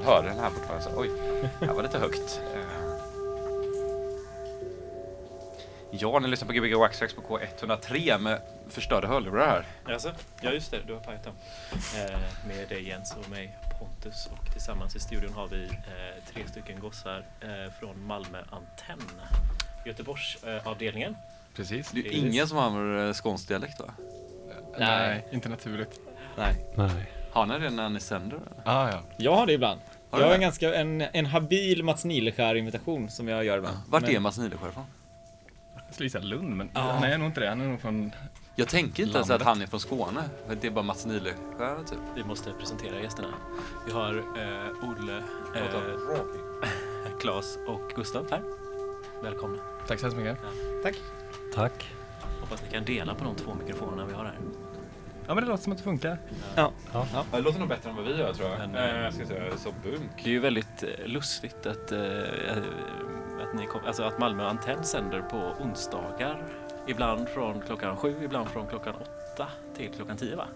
Man 0.00 0.08
hör 0.08 0.22
den 0.22 0.38
här 0.38 0.50
fortfarande. 0.50 0.84
Så, 0.84 0.90
oj, 0.96 1.10
det 1.60 1.66
här 1.66 1.74
var 1.74 1.82
lite 1.82 1.98
högt. 1.98 2.40
Eh. 2.54 2.60
Ja, 5.90 6.18
ni 6.18 6.28
lyssnar 6.28 6.46
på 6.46 6.52
Gbg 6.52 6.74
Waxtrax 6.74 7.14
på 7.14 7.22
K103 7.22 8.18
med 8.18 8.40
förstörda 8.68 9.08
hörlurar 9.08 9.46
här. 9.46 9.92
Alltså, 9.92 10.12
ja 10.40 10.50
just 10.50 10.70
det, 10.70 10.78
du 10.86 10.92
har 10.92 11.00
pajat 11.00 11.24
dem. 11.24 11.34
Eh, 11.72 12.18
med 12.48 12.68
dig 12.68 12.88
Jens 12.88 13.16
och 13.16 13.30
mig 13.30 13.56
Pontus 13.78 14.26
och 14.26 14.52
tillsammans 14.52 14.96
i 14.96 15.00
studion 15.00 15.32
har 15.32 15.46
vi 15.46 15.64
eh, 15.64 16.32
tre 16.32 16.42
stycken 16.48 16.80
gossar 16.80 17.24
eh, 17.40 17.72
från 17.80 18.06
Malmö 18.06 18.38
Antenn. 18.38 19.10
Göteborgsavdelningen. 19.86 21.16
Precis. 21.54 21.90
Det 21.90 22.00
är 22.00 22.12
ingen 22.12 22.48
som 22.48 22.58
använder 22.58 23.06
eh, 23.06 23.12
skånsk 23.12 23.48
dialekt 23.48 23.80
va? 23.80 23.94
Nej, 24.78 25.26
inte 25.32 25.48
naturligt. 25.48 26.00
Nej. 26.36 26.54
Nej. 26.76 27.12
Har 27.32 27.46
ni 27.46 27.58
det 27.58 27.70
när 27.70 27.88
ni 27.88 28.00
sänder? 28.00 28.40
Ah, 28.64 28.90
ja. 28.90 29.00
Jag 29.16 29.34
har 29.34 29.46
det 29.46 29.52
ibland. 29.52 29.80
Jag 30.10 30.18
har 30.26 30.34
en 30.34 30.40
ganska 30.40 30.74
en, 30.74 31.00
en 31.00 31.26
habil 31.26 31.84
Mats 31.84 32.04
Nileskär-invitation 32.04 33.10
som 33.10 33.28
jag 33.28 33.44
gör 33.44 33.58
ibland. 33.58 33.76
Vart 33.88 34.02
Men- 34.02 34.10
är 34.10 34.20
Mats 34.20 34.38
Nileskär 34.38 34.70
skulle 35.90 36.06
gissa 36.06 36.18
Lund, 36.18 36.56
men 36.56 36.70
Ja. 36.74 36.80
han 36.80 37.02
är 37.04 37.18
nog 37.18 37.26
inte 37.28 37.40
det. 37.40 37.48
Han 37.48 37.60
är 37.60 37.68
nog 37.68 37.80
från... 37.80 38.12
Jag 38.56 38.68
tänker 38.68 39.02
inte 39.02 39.16
ens 39.18 39.30
att 39.30 39.42
han 39.42 39.62
är 39.62 39.66
från 39.66 39.80
Skåne. 39.80 40.22
för 40.46 40.54
Det 40.60 40.66
är 40.66 40.70
bara 40.70 40.82
Mats 40.84 41.06
Nileskär 41.06 41.84
typ. 41.88 41.98
Vi 42.16 42.24
måste 42.24 42.52
presentera 42.52 43.00
gästerna. 43.02 43.28
Vi 43.86 43.92
har 43.92 44.14
eh, 44.14 44.88
Olle, 44.90 45.16
eh, 45.56 47.18
Claes 47.20 47.58
och 47.68 47.90
Gustav 47.96 48.30
här. 48.30 48.42
Välkomna. 49.22 49.58
Tack 49.86 49.98
så 50.00 50.06
hemskt 50.06 50.16
mycket. 50.18 50.38
Tack. 51.54 51.90
Hoppas 52.40 52.62
ni 52.62 52.68
kan 52.70 52.84
dela 52.84 53.14
på 53.14 53.24
de 53.24 53.34
två 53.36 53.54
mikrofonerna 53.54 54.04
vi 54.06 54.14
har 54.14 54.24
här. 54.24 54.38
Ja, 55.30 55.34
men 55.34 55.44
det 55.44 55.50
låter 55.50 55.62
som 55.62 55.72
att 55.72 55.78
det 55.78 55.84
funkar. 55.84 56.18
Ja. 56.54 56.72
Det 57.32 57.40
låter 57.40 57.58
nog 57.58 57.68
bättre 57.68 57.90
än 57.90 57.96
vad 57.96 58.04
vi 58.04 58.16
gör 58.16 58.32
tror 58.32 58.48
jag. 58.48 58.58
Men, 58.58 58.74
Eh, 58.74 59.04
jag 59.04 59.14
ska 59.14 59.26
säga 59.26 59.56
så 59.56 59.72
bunk. 59.84 60.10
Det 60.24 60.30
är 60.30 60.32
ju 60.32 60.38
väldigt 60.38 60.82
eh, 60.82 61.06
lustigt 61.06 61.66
att, 61.66 61.92
eh, 61.92 62.00
eh, 62.00 62.56
att, 63.42 63.54
ni 63.54 63.66
kom, 63.66 63.80
alltså 63.86 64.02
att 64.02 64.18
Malmö 64.18 64.46
Antenn 64.46 64.84
sänder 64.84 65.20
på 65.20 65.36
onsdagar. 65.36 66.42
Ibland 66.86 67.28
från 67.28 67.60
klockan 67.66 67.96
sju, 67.96 68.14
ibland 68.24 68.48
från 68.48 68.66
klockan 68.66 68.94
åtta 68.94 69.46
till 69.76 69.90
klockan 69.96 70.16
tio 70.16 70.36
va? 70.36 70.46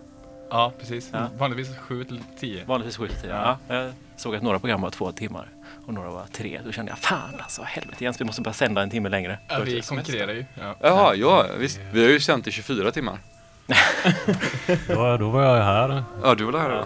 Ja, 0.51 0.73
precis. 0.79 1.11
Ja. 1.13 1.29
Vanligtvis 1.39 1.79
7 1.79 2.05
till 2.05 2.21
10. 2.39 2.65
Vanligtvis 2.65 2.97
sju 2.97 3.09
till 3.09 3.21
tio. 3.21 3.31
Ja. 3.31 3.59
Ja. 3.69 3.75
Jag 3.75 3.93
såg 4.17 4.37
att 4.37 4.43
några 4.43 4.59
program 4.59 4.81
var 4.81 4.91
två 4.91 5.13
timmar 5.13 5.49
och 5.87 5.95
några 5.95 6.11
var 6.11 6.25
tre. 6.33 6.61
Då 6.65 6.73
kände 6.73 6.93
jag 6.93 6.99
fan 6.99 7.41
alltså 7.41 7.63
helvete 7.63 8.05
Jens 8.05 8.21
vi 8.21 8.25
måste 8.25 8.43
bara 8.43 8.55
sända 8.55 8.83
en 8.83 8.91
timme 8.91 9.09
längre. 9.09 9.39
Ja, 9.49 9.61
vi 9.65 9.81
konkurrerar 9.81 10.33
ju. 10.33 10.45
Ja. 10.61 10.77
Jaha, 10.81 11.15
ja 11.15 11.47
visst. 11.59 11.81
Vi 11.93 12.05
har 12.05 12.11
ju 12.11 12.21
sänt 12.21 12.47
i 12.47 12.51
24 12.51 12.91
timmar. 12.91 13.19
Då, 14.89 15.17
då 15.17 15.31
var 15.31 15.43
jag 15.43 15.65
här. 15.65 16.05
Ja, 16.23 16.35
du 16.35 16.45
var 16.45 16.53
där 16.53 16.69
då. 16.71 16.85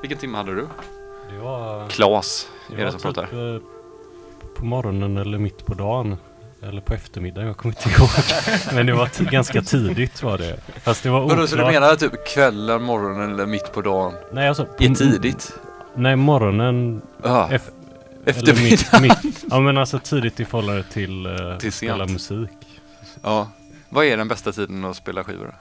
Vilken 0.00 0.18
timme 0.18 0.36
hade 0.38 0.54
du? 0.54 0.66
Det 1.30 1.38
var, 1.38 1.88
Klas 1.88 2.48
det 2.68 2.80
är 2.80 2.84
det 2.84 2.90
som 2.90 3.00
typ 3.00 3.14
pratar. 3.14 3.54
eh, 3.54 3.60
på 4.56 4.64
morgonen 4.64 5.16
eller 5.16 5.38
mitt 5.38 5.66
på 5.66 5.74
dagen. 5.74 6.16
Eller 6.62 6.80
på 6.80 6.94
eftermiddagen, 6.94 7.46
jag 7.46 7.56
kommer 7.56 7.74
inte 7.74 7.88
ihåg. 8.00 8.08
Men 8.74 8.86
det 8.86 8.92
var 8.92 9.30
ganska 9.30 9.62
tidigt 9.62 10.22
var 10.22 10.38
det. 10.38 10.56
Fast 10.82 11.02
det 11.02 11.10
var 11.10 11.20
Vadå, 11.20 11.46
så 11.46 11.56
du 11.56 11.62
oklart. 11.62 11.74
menar 11.74 11.96
typ 11.96 12.26
kvällen, 12.28 12.82
morgonen 12.82 13.32
eller 13.34 13.46
mitt 13.46 13.72
på 13.72 13.82
dagen? 13.82 14.12
Nej, 14.32 14.48
alltså, 14.48 14.64
på, 14.64 14.82
Är 14.84 14.94
tidigt? 14.94 15.52
Nej, 15.94 16.16
morgonen. 16.16 17.02
Ja, 17.22 17.48
Eff, 17.50 17.62
eftermiddag. 18.24 18.82
eller 18.92 19.00
mitt, 19.00 19.22
mitt, 19.24 19.44
ja, 19.50 19.60
men 19.60 19.78
alltså 19.78 19.98
tidigt 19.98 20.40
i 20.40 20.44
förhållande 20.44 20.82
till, 20.82 21.26
uh, 21.26 21.58
Till 21.58 21.72
spela 21.72 22.06
musik. 22.06 22.50
Ja. 23.22 23.48
Vad 23.88 24.04
är 24.04 24.16
den 24.16 24.28
bästa 24.28 24.52
tiden 24.52 24.84
att 24.84 24.96
spela 24.96 25.24
skivor? 25.24 25.54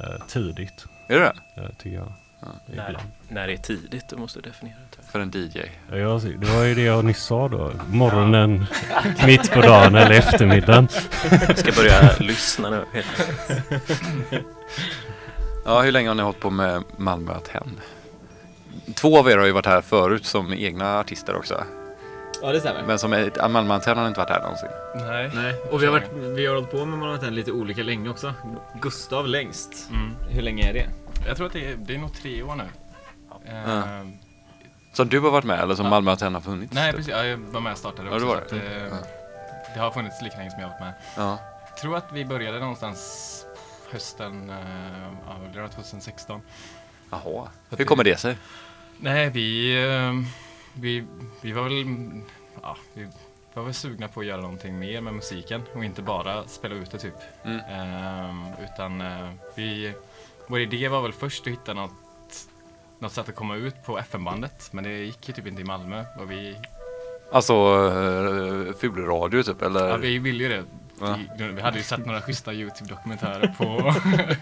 Eh, 0.00 0.26
tidigt, 0.28 0.86
Är 1.08 1.18
det 1.18 1.32
det? 1.54 1.60
uh, 1.60 1.68
tycker 1.78 1.96
jag. 1.96 2.12
Ja. 2.40 2.48
När, 2.66 2.96
när 3.28 3.46
det 3.46 3.52
är 3.52 3.56
tidigt, 3.56 4.08
du 4.08 4.16
måste 4.16 4.40
definiera 4.40 4.78
det. 4.96 5.12
För 5.12 5.20
en 5.20 5.30
DJ? 5.34 5.58
Ja, 5.90 6.20
det 6.38 6.46
var 6.56 6.64
ju 6.64 6.74
det 6.74 6.82
jag 6.82 7.04
nyss 7.04 7.22
sa 7.22 7.48
då. 7.48 7.72
Morgonen, 7.88 8.66
mitt 9.26 9.52
på 9.52 9.60
dagen 9.60 9.94
eller 9.94 10.10
eftermiddagen. 10.10 10.88
Jag 11.48 11.58
ska 11.58 11.72
börja 11.72 12.16
lyssna 12.18 12.70
nu. 12.70 12.84
helt 12.92 13.06
Ja, 15.64 15.82
hur 15.82 15.92
länge 15.92 16.08
har 16.08 16.14
ni 16.14 16.22
hållit 16.22 16.40
på 16.40 16.50
med 16.50 16.82
Malmö 16.96 17.32
Antenn? 17.32 17.80
Två 18.94 19.18
av 19.18 19.30
er 19.30 19.38
har 19.38 19.46
ju 19.46 19.52
varit 19.52 19.66
här 19.66 19.80
förut 19.80 20.24
som 20.26 20.52
egna 20.52 20.98
artister 20.98 21.36
också. 21.36 21.64
Ja, 22.42 22.52
det 22.52 22.60
stämmer. 22.60 22.82
Men 22.82 22.98
som 22.98 23.12
är, 23.12 23.48
Malmö 23.48 23.74
Antenn 23.74 23.98
har 23.98 24.08
inte 24.08 24.20
varit 24.20 24.30
här 24.30 24.40
någonsin. 24.42 24.68
Nej. 24.94 25.30
Nej, 25.34 25.54
och 25.70 25.82
vi 25.82 25.86
har, 25.86 25.92
varit, 25.92 26.12
vi 26.12 26.46
har 26.46 26.54
hållit 26.54 26.70
på 26.70 26.76
med 26.84 26.98
Monumental 26.98 27.30
lite 27.30 27.52
olika 27.52 27.82
länge 27.82 28.10
också. 28.10 28.34
Gustav 28.80 29.28
längst. 29.28 29.88
Mm. 29.90 30.14
Hur 30.28 30.42
länge 30.42 30.68
är 30.68 30.72
det? 30.72 30.86
Jag 31.26 31.36
tror 31.36 31.46
att 31.46 31.52
det 31.52 31.72
är, 31.72 31.76
det 31.76 31.94
är 31.94 31.98
nog 31.98 32.14
tre 32.14 32.42
år 32.42 32.54
nu. 32.54 32.64
Ja. 33.46 33.82
Som 34.92 35.08
du 35.08 35.20
har 35.20 35.30
varit 35.30 35.44
med 35.44 35.60
eller 35.60 35.74
som 35.74 35.84
Ja. 35.84 35.90
Malmö 35.90 36.10
Antenn 36.10 36.34
har 36.34 36.40
funnits? 36.40 36.72
Nej, 36.74 36.86
typ? 36.92 36.96
precis. 36.96 37.12
Ja, 37.14 37.24
jag 37.24 37.36
var 37.38 37.60
med 37.60 37.72
och 37.72 37.78
startade 37.78 38.08
Ja, 38.08 38.14
också. 38.14 38.26
det 38.26 38.32
var 38.34 38.36
att, 38.42 38.48
det. 38.48 38.56
eh, 38.56 38.82
Ja. 38.90 38.96
det 39.74 39.80
har 39.80 39.90
funnits 39.90 40.22
lika 40.22 40.36
länge 40.38 40.50
som 40.50 40.60
jag 40.60 40.68
har 40.68 40.72
varit 40.72 40.80
med. 40.80 40.92
Ja. 41.16 41.38
Jag 41.70 41.76
tror 41.76 41.96
att 41.96 42.12
vi 42.12 42.24
började 42.24 42.58
någonstans 42.60 43.44
hösten, 43.92 44.50
eh, 44.50 44.56
ja, 45.26 45.36
det 45.54 45.60
var 45.60 45.68
2016. 45.68 46.40
Jaha. 47.10 47.48
Hur 47.70 47.80
att 47.80 47.86
kommer 47.86 48.04
det 48.04 48.16
sig? 48.16 48.36
Nej, 49.00 49.30
vi, 49.30 49.76
eh, 49.86 50.12
vi, 50.80 51.04
vi 51.40 51.52
var 51.52 51.62
väl, 51.62 52.20
ja, 52.62 52.76
vi 52.94 53.08
var 53.54 53.62
väl 53.62 53.74
sugna 53.74 54.08
på 54.08 54.20
att 54.20 54.26
göra 54.26 54.40
någonting 54.40 54.78
mer 54.78 55.00
med 55.00 55.14
musiken 55.14 55.62
och 55.74 55.84
inte 55.84 56.02
bara 56.02 56.48
spela 56.48 56.74
ut 56.74 56.90
det 56.90 56.98
typ. 56.98 57.14
Mm. 57.44 57.60
Ehm, 57.60 58.44
utan 58.64 59.00
eh, 59.00 59.30
vi, 59.54 59.92
vår 60.46 60.60
idé 60.60 60.88
var 60.88 61.02
väl 61.02 61.12
först 61.12 61.46
att 61.46 61.52
hitta 61.52 61.74
något, 61.74 61.92
något 62.98 63.12
sätt 63.12 63.28
att 63.28 63.34
komma 63.34 63.56
ut 63.56 63.84
på 63.84 63.98
FM-bandet, 63.98 64.68
men 64.72 64.84
det 64.84 64.90
gick 64.90 65.28
ju 65.28 65.34
typ 65.34 65.46
inte 65.46 65.62
i 65.62 65.64
Malmö. 65.64 66.04
Och 66.18 66.30
vi, 66.30 66.56
Alltså 67.32 67.54
uh, 67.54 68.72
fulradio 68.72 69.42
typ 69.42 69.62
eller? 69.62 69.88
ja, 69.88 69.96
vi 69.96 70.18
ville 70.18 70.44
ju 70.44 70.48
det. 70.48 70.64
Ja. 71.00 71.16
Vi, 71.54 71.60
hade 71.60 71.76
ju 71.78 71.82
sett 71.84 72.06
några 72.06 72.20
schyssta 72.20 72.52
YouTube-dokumentärer 72.52 73.54
på... 73.58 73.94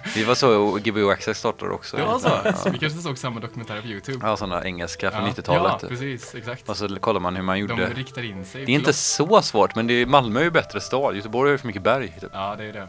Det 0.14 0.24
var 0.24 0.34
så 0.34 0.74
Gbg 0.84 1.10
Access 1.10 1.38
startade 1.38 1.72
också. 1.72 1.96
det 1.96 2.04
var 2.04 2.18
så? 2.18 2.28
Ja. 2.44 2.70
vi 2.72 2.78
kanske 2.78 2.98
såg 2.98 3.18
samma 3.18 3.40
dokumentärer 3.40 3.80
på 3.80 3.86
YouTube. 3.88 4.26
Ja, 4.26 4.36
sådana 4.36 4.64
engelska 4.64 5.10
från 5.10 5.24
Ja. 5.24 5.30
90-talet. 5.30 5.72
Ja, 5.72 5.78
typ. 5.78 5.88
precis. 5.88 6.34
Exakt. 6.34 6.68
Och 6.68 6.76
så 6.76 6.96
kollar 7.00 7.20
man 7.20 7.36
hur 7.36 7.42
man 7.42 7.54
De 7.56 7.60
gjorde. 7.60 7.86
riktar 7.86 8.22
in 8.24 8.44
sig. 8.44 8.64
Det 8.64 8.72
är 8.72 8.74
inte 8.76 8.92
så 8.92 9.42
svårt, 9.42 9.74
men 9.74 9.86
det 9.86 9.94
är, 9.94 10.06
Malmö 10.06 10.40
är 10.40 10.44
ju 10.44 10.50
bättre 10.50 10.80
stad. 10.80 11.16
Göteborg 11.16 11.48
har 11.48 11.52
ju 11.52 11.58
för 11.58 11.66
mycket 11.66 11.82
berg. 11.82 12.08
Typ. 12.20 12.30
Ja, 12.32 12.54
det 12.58 12.64
är 12.64 12.72
det. 12.72 12.88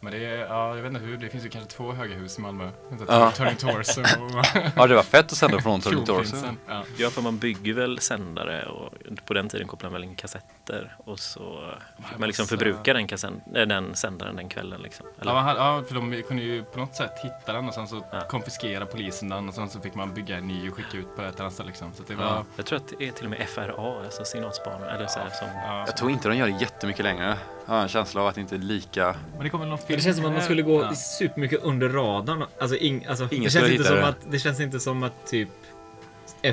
Men 0.00 0.12
det 0.12 0.24
är, 0.26 0.38
ja, 0.38 0.76
jag 0.76 0.82
vet 0.82 0.92
inte 0.92 1.04
hur, 1.04 1.16
det 1.16 1.28
finns 1.28 1.44
ju 1.44 1.48
kanske 1.48 1.70
två 1.70 1.92
höga 1.92 2.14
hus 2.14 2.38
i 2.38 2.40
Malmö. 2.40 2.70
Ja. 3.08 3.30
Turning 3.30 3.56
Torso 3.56 4.00
och 4.00 4.46
Ja, 4.76 4.86
det 4.86 4.94
var 4.94 5.02
fett 5.02 5.24
att 5.32 5.38
sända 5.38 5.60
från 5.60 5.80
Turning 5.80 6.04
Torso. 6.04 6.36
Ja. 6.68 6.84
Ja, 6.96 7.10
för 7.10 7.22
man 7.22 7.38
bygger 7.38 7.72
väl 7.74 7.98
sändare 7.98 8.66
och 8.66 8.92
på 9.26 9.34
den 9.34 9.48
tiden 9.48 9.66
kopplade 9.66 9.92
man 9.92 10.00
väl 10.00 10.08
in 10.10 10.16
kassetter 10.66 10.96
och 11.04 11.18
så 11.20 11.60
fick 12.08 12.18
man 12.18 12.26
liksom 12.28 12.42
massa- 12.42 12.48
förbruka 12.56 12.92
den, 12.92 13.06
kassen, 13.06 13.40
äh, 13.54 13.66
den 13.66 13.94
sändaren 13.94 14.36
den 14.36 14.48
kvällen 14.48 14.80
liksom. 14.82 15.06
Eller? 15.20 15.32
Ja, 15.32 15.38
hade, 15.38 15.60
ja, 15.60 15.82
för 15.88 15.94
de 15.94 16.22
kunde 16.22 16.42
ju 16.42 16.64
på 16.64 16.78
något 16.78 16.94
sätt 16.94 17.12
hitta 17.22 17.52
den 17.52 17.68
och 17.68 17.74
sen 17.74 17.88
så 17.88 18.04
Ja. 18.12 18.20
konfiskera 18.20 18.86
polisen 18.86 19.28
den 19.28 19.48
och 19.48 19.54
sen 19.54 19.68
så 19.68 19.80
fick 19.80 19.94
man 19.94 20.14
bygga 20.14 20.36
en 20.36 20.46
ny 20.48 20.70
och 20.70 20.76
skicka 20.76 20.98
ut 20.98 21.16
på 21.16 21.22
ett 21.22 21.40
annat 21.40 21.52
ställe 21.52 21.66
liksom. 21.66 21.92
Så 21.94 22.02
det 22.02 22.14
var, 22.14 22.24
Ja. 22.24 22.44
Jag 22.56 22.66
tror 22.66 22.76
att 22.76 22.92
det 22.98 23.08
är 23.08 23.12
till 23.12 23.24
och 23.24 23.30
med 23.30 23.48
FRA, 23.48 24.04
alltså 24.04 24.24
signalspaning, 24.24 24.88
eller 24.88 25.06
så 25.06 25.18
här, 25.18 25.30
som 25.30 25.48
ja. 25.54 25.84
Jag 25.86 25.96
tror 25.96 26.10
inte 26.10 26.28
de 26.28 26.36
gör 26.36 26.46
det 26.46 26.60
jättemycket 26.60 27.04
längre. 27.04 27.38
Jag 27.66 27.74
har 27.74 27.82
en 27.82 27.88
känsla 27.88 28.20
av 28.20 28.26
att 28.26 28.34
det 28.34 28.40
inte 28.40 28.54
är 28.54 28.58
lika... 28.58 29.14
Men 29.34 29.42
det 29.44 29.50
kommer 29.50 29.66
någon 29.66 29.78
film. 29.78 29.96
Det 29.96 30.02
känns 30.02 30.16
som 30.16 30.26
att 30.26 30.32
man 30.32 30.42
skulle 30.42 30.62
gå 30.62 30.82
Ja. 30.82 30.94
supermycket 30.94 31.62
under 31.62 31.88
radarn. 31.88 32.44
Alltså, 32.60 32.76
ing, 32.76 33.06
alltså, 33.06 33.28
Ingen 33.30 33.44
det, 33.44 33.50
känns 33.50 33.70
inte 33.70 33.84
som 33.84 33.96
det. 33.96 34.06
att, 34.08 34.16
det 34.30 34.38
känns 34.38 34.60
inte 34.60 34.80
som 34.80 35.02
att 35.02 35.26
typ 35.26 35.48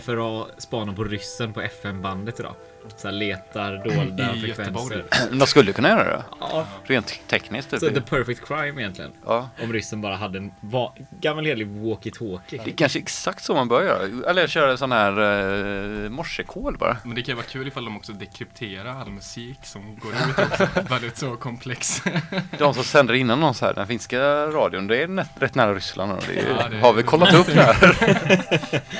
FRA 0.01 0.45
spanar 0.57 0.93
på 0.93 1.03
ryssen 1.03 1.53
på 1.53 1.61
FM-bandet 1.61 2.39
idag. 2.39 2.53
Så 2.97 3.07
här 3.07 3.15
letar 3.15 3.77
dolda 3.95 4.35
I 4.35 4.41
frekvenser. 4.41 5.03
De 5.31 5.47
skulle 5.47 5.73
kunna 5.73 5.89
göra 5.89 6.03
det. 6.03 6.23
Ja, 6.39 6.67
Rent 6.83 7.19
tekniskt. 7.27 7.69
Typ. 7.69 7.79
så 7.79 7.89
the 7.89 8.01
perfect 8.01 8.47
crime 8.47 8.81
egentligen. 8.81 9.11
Ja. 9.25 9.49
Om 9.63 9.73
ryssen 9.73 10.01
bara 10.01 10.15
hade 10.15 10.37
en 10.37 10.51
va- 10.61 10.93
gammal 11.19 11.45
hederlig 11.45 11.67
walkie-talkie. 11.67 12.61
Det 12.65 12.71
är 12.71 12.75
kanske 12.75 12.99
exakt 12.99 13.43
så 13.43 13.53
man 13.53 13.67
bör 13.67 13.83
göra. 13.83 14.29
Eller 14.29 14.47
köra 14.47 14.77
sån 14.77 14.91
här 14.91 15.19
uh, 15.19 16.09
morsekod 16.09 16.77
bara. 16.77 16.97
Men 17.03 17.15
det 17.15 17.21
kan 17.21 17.31
ju 17.31 17.35
vara 17.35 17.45
kul 17.45 17.67
ifall 17.67 17.85
de 17.85 17.97
också 17.97 18.11
dekrypterar 18.11 19.01
all 19.01 19.09
musik 19.09 19.59
som 19.63 19.99
går 19.99 20.11
ut 20.11 20.39
också. 20.51 20.67
Väldigt 20.89 21.17
så 21.17 21.35
komplex. 21.35 22.01
De 22.57 22.73
som 22.73 22.83
sänder 22.83 23.13
innan 23.13 23.39
någon 23.39 23.53
så 23.53 23.65
här, 23.65 23.73
den 23.73 23.87
finska 23.87 24.19
radion, 24.47 24.87
det 24.87 25.03
är 25.03 25.07
nä- 25.07 25.25
rätt 25.39 25.55
nära 25.55 25.73
Ryssland. 25.73 26.11
Och 26.11 26.23
det 26.27 26.39
är, 26.39 26.49
Ja, 26.59 26.69
det 26.69 26.77
är- 26.77 26.81
Har 26.81 26.93
vi 26.93 27.03
kollat 27.03 27.33
upp 27.33 27.47
det 27.47 27.61
här? 27.61 28.83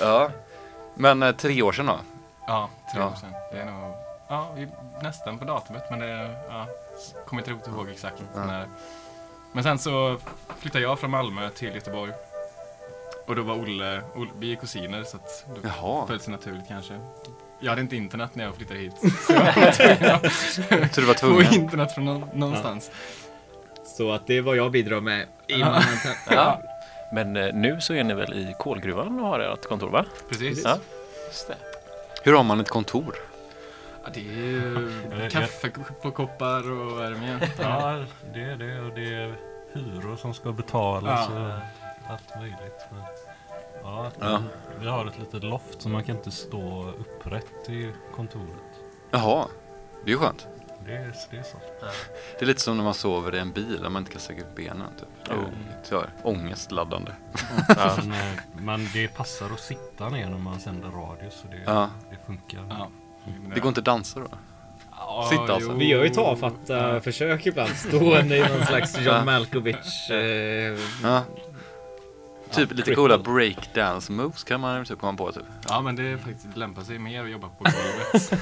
ja. 0.00 0.30
Men 0.98 1.22
eh, 1.22 1.32
tre 1.32 1.62
år 1.62 1.72
sedan 1.72 1.86
då? 1.86 1.98
Ja, 2.46 2.68
tre 2.92 3.00
Ja. 3.00 3.06
år 3.08 3.14
sedan. 3.14 3.32
Det 3.52 3.58
är 3.60 3.64
nog, 3.64 3.94
ja, 4.28 4.48
vi, 4.56 4.68
nästan 5.02 5.38
på 5.38 5.44
datumet 5.44 5.82
men 5.90 5.98
det, 5.98 6.34
ja, 6.48 6.66
kommer 7.26 7.42
inte 7.42 7.52
riktigt 7.52 7.68
ihåg 7.74 7.88
exakt 7.88 8.22
Ja. 8.34 8.44
när. 8.44 8.66
Men 9.52 9.64
sen 9.64 9.78
så 9.78 10.16
flyttade 10.58 10.84
jag 10.84 10.98
från 10.98 11.10
Malmö 11.10 11.50
till 11.50 11.74
Göteborg. 11.74 12.12
Och 13.26 13.36
då 13.36 13.42
var 13.42 13.54
Olle, 13.54 14.02
Olle 14.14 14.30
vi 14.38 14.52
är 14.52 14.56
kusiner 14.56 15.04
så 15.04 15.16
att 15.16 15.44
då 15.62 15.68
Jaha. 15.68 16.06
föll 16.06 16.18
det 16.18 16.24
sig 16.24 16.32
naturligt 16.32 16.68
kanske. 16.68 16.94
Jag 17.60 17.70
hade 17.70 17.80
inte 17.82 17.96
internet 17.96 18.30
när 18.34 18.44
jag 18.44 18.54
flyttade 18.54 18.80
hit. 18.80 18.92
Så 19.22 19.32
jag 19.32 19.44
var 19.44 19.72
tvungen 19.72 20.84
att 20.84 20.94
Så 20.94 21.00
du 21.00 21.06
var 21.06 21.14
få 21.14 21.20
tvungen? 21.20 21.54
internet 21.54 21.92
från 21.94 22.04
nå- 22.04 22.28
någonstans. 22.34 22.90
Så 23.96 24.12
att 24.12 24.26
det 24.26 24.36
är 24.36 24.42
vad 24.42 24.56
jag 24.56 24.70
bidrar 24.72 25.00
med 25.00 25.22
i 25.46 25.60
Ja. 25.60 25.82
Ja. 26.30 26.60
Men 27.12 27.36
eh, 27.36 27.54
nu 27.54 27.80
så 27.80 27.94
är 27.94 28.04
ni 28.04 28.14
väl 28.14 28.32
i 28.34 28.54
kolgruvan 28.58 29.20
och 29.20 29.26
har 29.26 29.40
ert 29.40 29.66
kontor 29.68 29.90
va? 29.90 30.04
Precis. 30.28 30.62
Ja. 30.64 30.76
Hur 32.22 32.32
har 32.32 32.44
man 32.44 32.60
ett 32.60 32.68
kontor? 32.68 33.14
Ja, 34.04 34.10
det 34.14 34.20
är 34.20 34.32
ju 34.32 34.92
jag- 35.20 35.30
kaffekoppar 35.30 36.70
och 36.70 36.92
vad 36.92 37.06
är 37.06 37.10
det 37.10 37.18
mer? 37.18 37.50
Ja, 37.60 38.04
det 38.34 38.40
är 38.42 38.56
det 38.56 38.80
och 38.80 38.94
det 38.94 39.14
är 39.14 39.34
hyror 39.72 40.16
som 40.16 40.34
ska 40.34 40.52
betalas 40.52 41.28
Ja. 41.34 41.40
och 42.06 42.10
allt 42.12 42.36
möjligt. 42.40 42.84
Men, 42.90 43.02
ja, 43.82 44.10
Ja. 44.20 44.42
Vi 44.80 44.88
har 44.88 45.06
ett 45.06 45.18
litet 45.18 45.44
loft 45.44 45.82
så 45.82 45.88
man 45.88 46.04
kan 46.04 46.16
inte 46.16 46.30
stå 46.30 46.92
upprätt 46.98 47.68
i 47.68 47.92
kontoret. 48.14 48.48
Jaha, 49.10 49.46
det 50.04 50.10
är 50.10 50.12
ju 50.12 50.18
skönt. 50.18 50.46
Det 50.88 50.94
är, 50.96 51.12
det 51.30 51.36
är 51.36 51.42
så. 51.42 51.56
Det 52.38 52.44
är 52.44 52.46
lite 52.46 52.60
som 52.60 52.76
när 52.76 52.84
man 52.84 52.94
sover 52.94 53.34
i 53.34 53.38
en 53.38 53.52
bil 53.52 53.78
där 53.82 53.88
man 53.88 54.02
inte 54.02 54.12
kan 54.12 54.20
sträcka 54.20 54.40
upp 54.42 54.56
benen. 54.56 54.86
Typ. 54.98 55.08
Det 55.88 55.94
är 55.96 56.06
ångestladdande. 56.22 57.12
Men, 57.98 58.12
eh, 58.12 58.38
men 58.60 58.88
det 58.92 59.08
passar 59.08 59.46
att 59.46 59.60
sitta 59.60 60.08
ner 60.08 60.28
när 60.28 60.38
man 60.38 60.60
sänder 60.60 60.88
radio 60.88 61.30
så 61.30 61.48
det, 61.48 61.62
Ja. 61.66 61.90
det 62.10 62.16
funkar. 62.26 62.60
Ja. 62.70 62.88
Det 63.54 63.60
går 63.60 63.68
inte 63.68 63.80
att 63.80 63.84
dansa 63.84 64.20
då? 64.20 64.26
Ja, 64.90 65.26
Sitta 65.30 65.54
alltså. 65.54 65.72
Vi 65.72 65.84
gör 65.88 66.04
ju 66.04 66.08
tafatta 66.10 67.00
försök 67.00 67.46
ibland. 67.46 67.70
Stående 67.70 68.36
i 68.36 68.40
någon 68.40 68.66
slags 68.66 68.98
Ja. 69.00 69.02
John 69.16 69.24
Malkovich. 69.24 70.10
Eh, 70.10 70.78
Ja. 71.02 71.22
Typ 72.52 72.72
lite 72.72 72.94
coola 72.94 73.18
breakdance 73.18 74.12
moves 74.12 74.44
kan 74.44 74.60
man 74.60 74.84
typ 74.84 74.98
komma 75.00 75.18
på 75.18 75.32
typ. 75.32 75.42
Ja, 75.68 75.80
men 75.80 75.96
det 75.96 76.02
är 76.02 76.16
faktiskt 76.16 76.46
det 76.54 76.60
lämpar 76.60 76.82
sig 76.82 76.98
mer 76.98 77.24
att 77.24 77.30
jobba 77.30 77.48
på 77.48 77.64
golvet. 77.64 78.32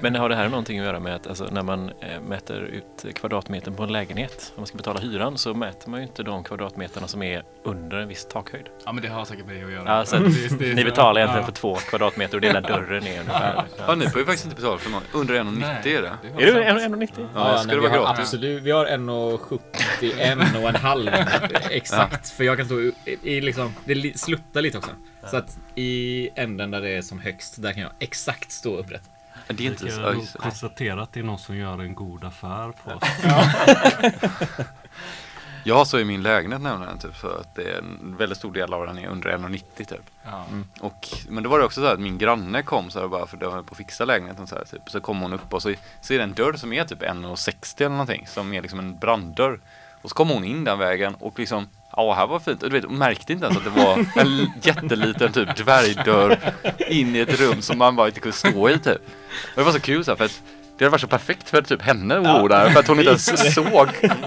Men 0.00 0.14
har 0.14 0.28
det 0.28 0.34
här 0.36 0.48
någonting 0.48 0.78
att 0.78 0.84
göra 0.86 1.00
med 1.00 1.14
att 1.14 1.26
alltså, 1.26 1.44
när 1.50 1.62
man 1.62 1.88
eh, 2.00 2.20
mäter 2.28 2.60
ut 2.62 3.14
kvadratmetern 3.14 3.74
på 3.74 3.82
en 3.82 3.92
lägenhet, 3.92 4.52
om 4.56 4.60
man 4.60 4.66
ska 4.66 4.76
betala 4.76 5.00
hyran, 5.00 5.38
så 5.38 5.54
mäter 5.54 5.90
man 5.90 6.00
ju 6.00 6.06
inte 6.06 6.22
de 6.22 6.44
kvadratmeterna 6.44 7.06
som 7.08 7.22
är 7.22 7.42
under 7.64 7.96
en 7.96 8.08
viss 8.08 8.26
takhöjd. 8.26 8.64
Ja, 8.84 8.92
men 8.92 9.02
det 9.02 9.08
har 9.08 9.24
säkert 9.24 9.46
med 9.46 9.56
det 9.56 9.64
att 9.64 9.72
göra. 9.72 9.98
Ja, 9.98 10.04
så 10.04 10.16
att 10.16 10.22
Det 10.22 10.28
är- 10.28 10.58
det 10.58 10.70
är 10.70 10.74
Ni 10.74 10.84
betalar 10.84 11.20
egentligen 11.20 11.42
ja. 11.42 11.46
för 11.46 11.60
två 11.60 11.74
kvadratmeter 11.74 12.34
och 12.36 12.40
delar 12.40 12.60
dörren 12.60 13.06
är 13.06 13.20
ungefär. 13.20 13.64
Ja, 13.86 13.94
ni 13.94 14.08
får 14.08 14.20
ju 14.20 14.26
faktiskt 14.26 14.44
inte 14.44 14.56
betala 14.56 14.78
för 14.78 14.90
någon. 14.90 15.02
Under 15.12 15.34
1,90 15.34 15.86
är 15.98 16.02
det. 16.02 16.08
har 16.08 16.40
Är 16.40 16.46
du 16.46 16.52
sant. 16.80 16.94
1,90? 16.94 17.28
Ja, 17.34 17.56
ska 17.58 17.66
nej, 17.66 17.76
det 17.76 17.82
vi 17.82 17.88
vara 17.88 17.98
har 17.98 18.06
gratis? 18.06 18.20
Absolut, 18.20 18.62
vi 18.62 18.70
har 18.70 18.86
1,71 18.86 20.62
och 20.62 20.68
en 20.68 20.76
halv 20.76 21.10
exakt. 21.70 22.28
För 22.30 22.44
jag 22.44 22.56
kan 22.56 22.66
stå 22.66 22.80
i, 22.80 22.92
i 23.22 23.40
liksom, 23.56 23.74
det 23.84 24.20
sluttar 24.20 24.62
lite 24.62 24.78
också. 24.78 24.90
Så 25.30 25.36
att 25.36 25.58
i 25.74 26.28
änden 26.34 26.70
där 26.70 26.80
det 26.80 26.90
är 26.90 27.02
som 27.02 27.20
högst, 27.20 27.62
där 27.62 27.72
kan 27.72 27.82
jag 27.82 27.92
exakt 27.98 28.52
stå 28.52 28.76
upprätt. 28.76 29.10
Men 29.46 29.56
Det 29.56 29.66
är 29.66 29.70
inte 29.70 29.90
så... 29.90 30.00
kan 30.00 30.02
ja, 30.02 30.12
det. 30.12 30.38
konstatera 30.38 31.02
att 31.02 31.12
det 31.12 31.20
är 31.20 31.24
någon 31.24 31.38
som 31.38 31.56
gör 31.56 31.78
en 31.78 31.94
god 31.94 32.24
affär 32.24 32.72
på 32.72 32.90
oss. 32.90 33.02
Jag 35.64 35.74
har 35.74 35.84
så 35.84 35.98
i 35.98 36.04
min 36.04 36.22
lägenhet 36.22 36.60
nämligen 36.60 36.98
typ 36.98 37.16
för 37.16 37.40
att 37.40 37.54
det 37.54 37.62
är 37.62 37.78
en 37.78 38.16
väldigt 38.18 38.38
stor 38.38 38.52
del 38.52 38.74
av 38.74 38.86
den 38.86 38.98
är 38.98 39.08
under 39.08 39.30
1,90 39.30 39.62
typ. 39.76 40.10
Ja. 40.24 40.44
Och, 40.80 41.08
men 41.28 41.42
då 41.42 41.50
var 41.50 41.58
det 41.58 41.64
också 41.64 41.80
så 41.80 41.86
här 41.86 41.94
att 41.94 42.00
min 42.00 42.18
granne 42.18 42.62
kom 42.62 42.90
så 42.90 43.00
här 43.00 43.08
bara 43.08 43.26
för 43.26 43.36
att 43.36 43.42
jag 43.42 43.50
höll 43.50 43.64
på 43.64 43.72
att 43.72 43.78
fixa 43.78 44.04
lägenheten 44.04 44.46
så 44.46 44.54
här 44.54 44.64
typ. 44.64 44.90
Så 44.90 45.00
kom 45.00 45.20
hon 45.20 45.32
upp 45.32 45.54
och 45.54 45.62
så, 45.62 45.74
så 46.02 46.14
är 46.14 46.18
det 46.18 46.24
en 46.24 46.34
dörr 46.34 46.52
som 46.52 46.72
är 46.72 46.84
typ 46.84 47.02
1,60 47.02 47.80
eller 47.80 47.88
någonting. 47.90 48.26
Som 48.26 48.52
är 48.52 48.62
liksom 48.62 48.78
en 48.78 48.98
branddörr. 48.98 49.60
Och 50.02 50.10
så 50.10 50.16
kom 50.16 50.28
hon 50.28 50.44
in 50.44 50.64
den 50.64 50.78
vägen 50.78 51.14
och 51.14 51.38
liksom 51.38 51.68
Ja, 52.00 52.14
här 52.14 52.26
var 52.26 52.38
fint. 52.38 52.62
Och 52.62 52.70
du 52.70 52.76
vet, 52.76 52.84
hon 52.84 52.98
märkte 52.98 53.32
inte 53.32 53.46
ens 53.46 53.58
att 53.58 53.64
det 53.64 53.70
var 53.70 54.04
en 54.16 54.52
jätteliten 54.62 55.32
typ 55.32 55.56
dvärgdörr 55.56 56.38
in 56.88 57.16
i 57.16 57.18
ett 57.18 57.40
rum 57.40 57.62
som 57.62 57.78
man 57.78 57.96
bara 57.96 58.06
inte 58.08 58.20
kunde 58.20 58.36
stå 58.36 58.68
i 58.70 58.78
typ. 58.78 59.00
Och 59.42 59.56
det 59.56 59.62
var 59.62 59.72
så 59.72 59.80
kul 59.80 60.04
så 60.04 60.10
här, 60.10 60.16
för 60.16 60.24
att 60.24 60.42
det 60.78 60.84
hade 60.84 60.90
varit 60.92 61.00
så 61.00 61.06
perfekt 61.06 61.48
för 61.50 61.62
typ 61.62 61.82
henne 61.82 62.16
att 62.16 62.40
bo 62.40 62.48
där 62.48 62.70
för 62.70 62.80
att 62.80 62.88
hon 62.88 62.98
inte 62.98 63.08
ens 63.08 63.54
såg 63.54 63.66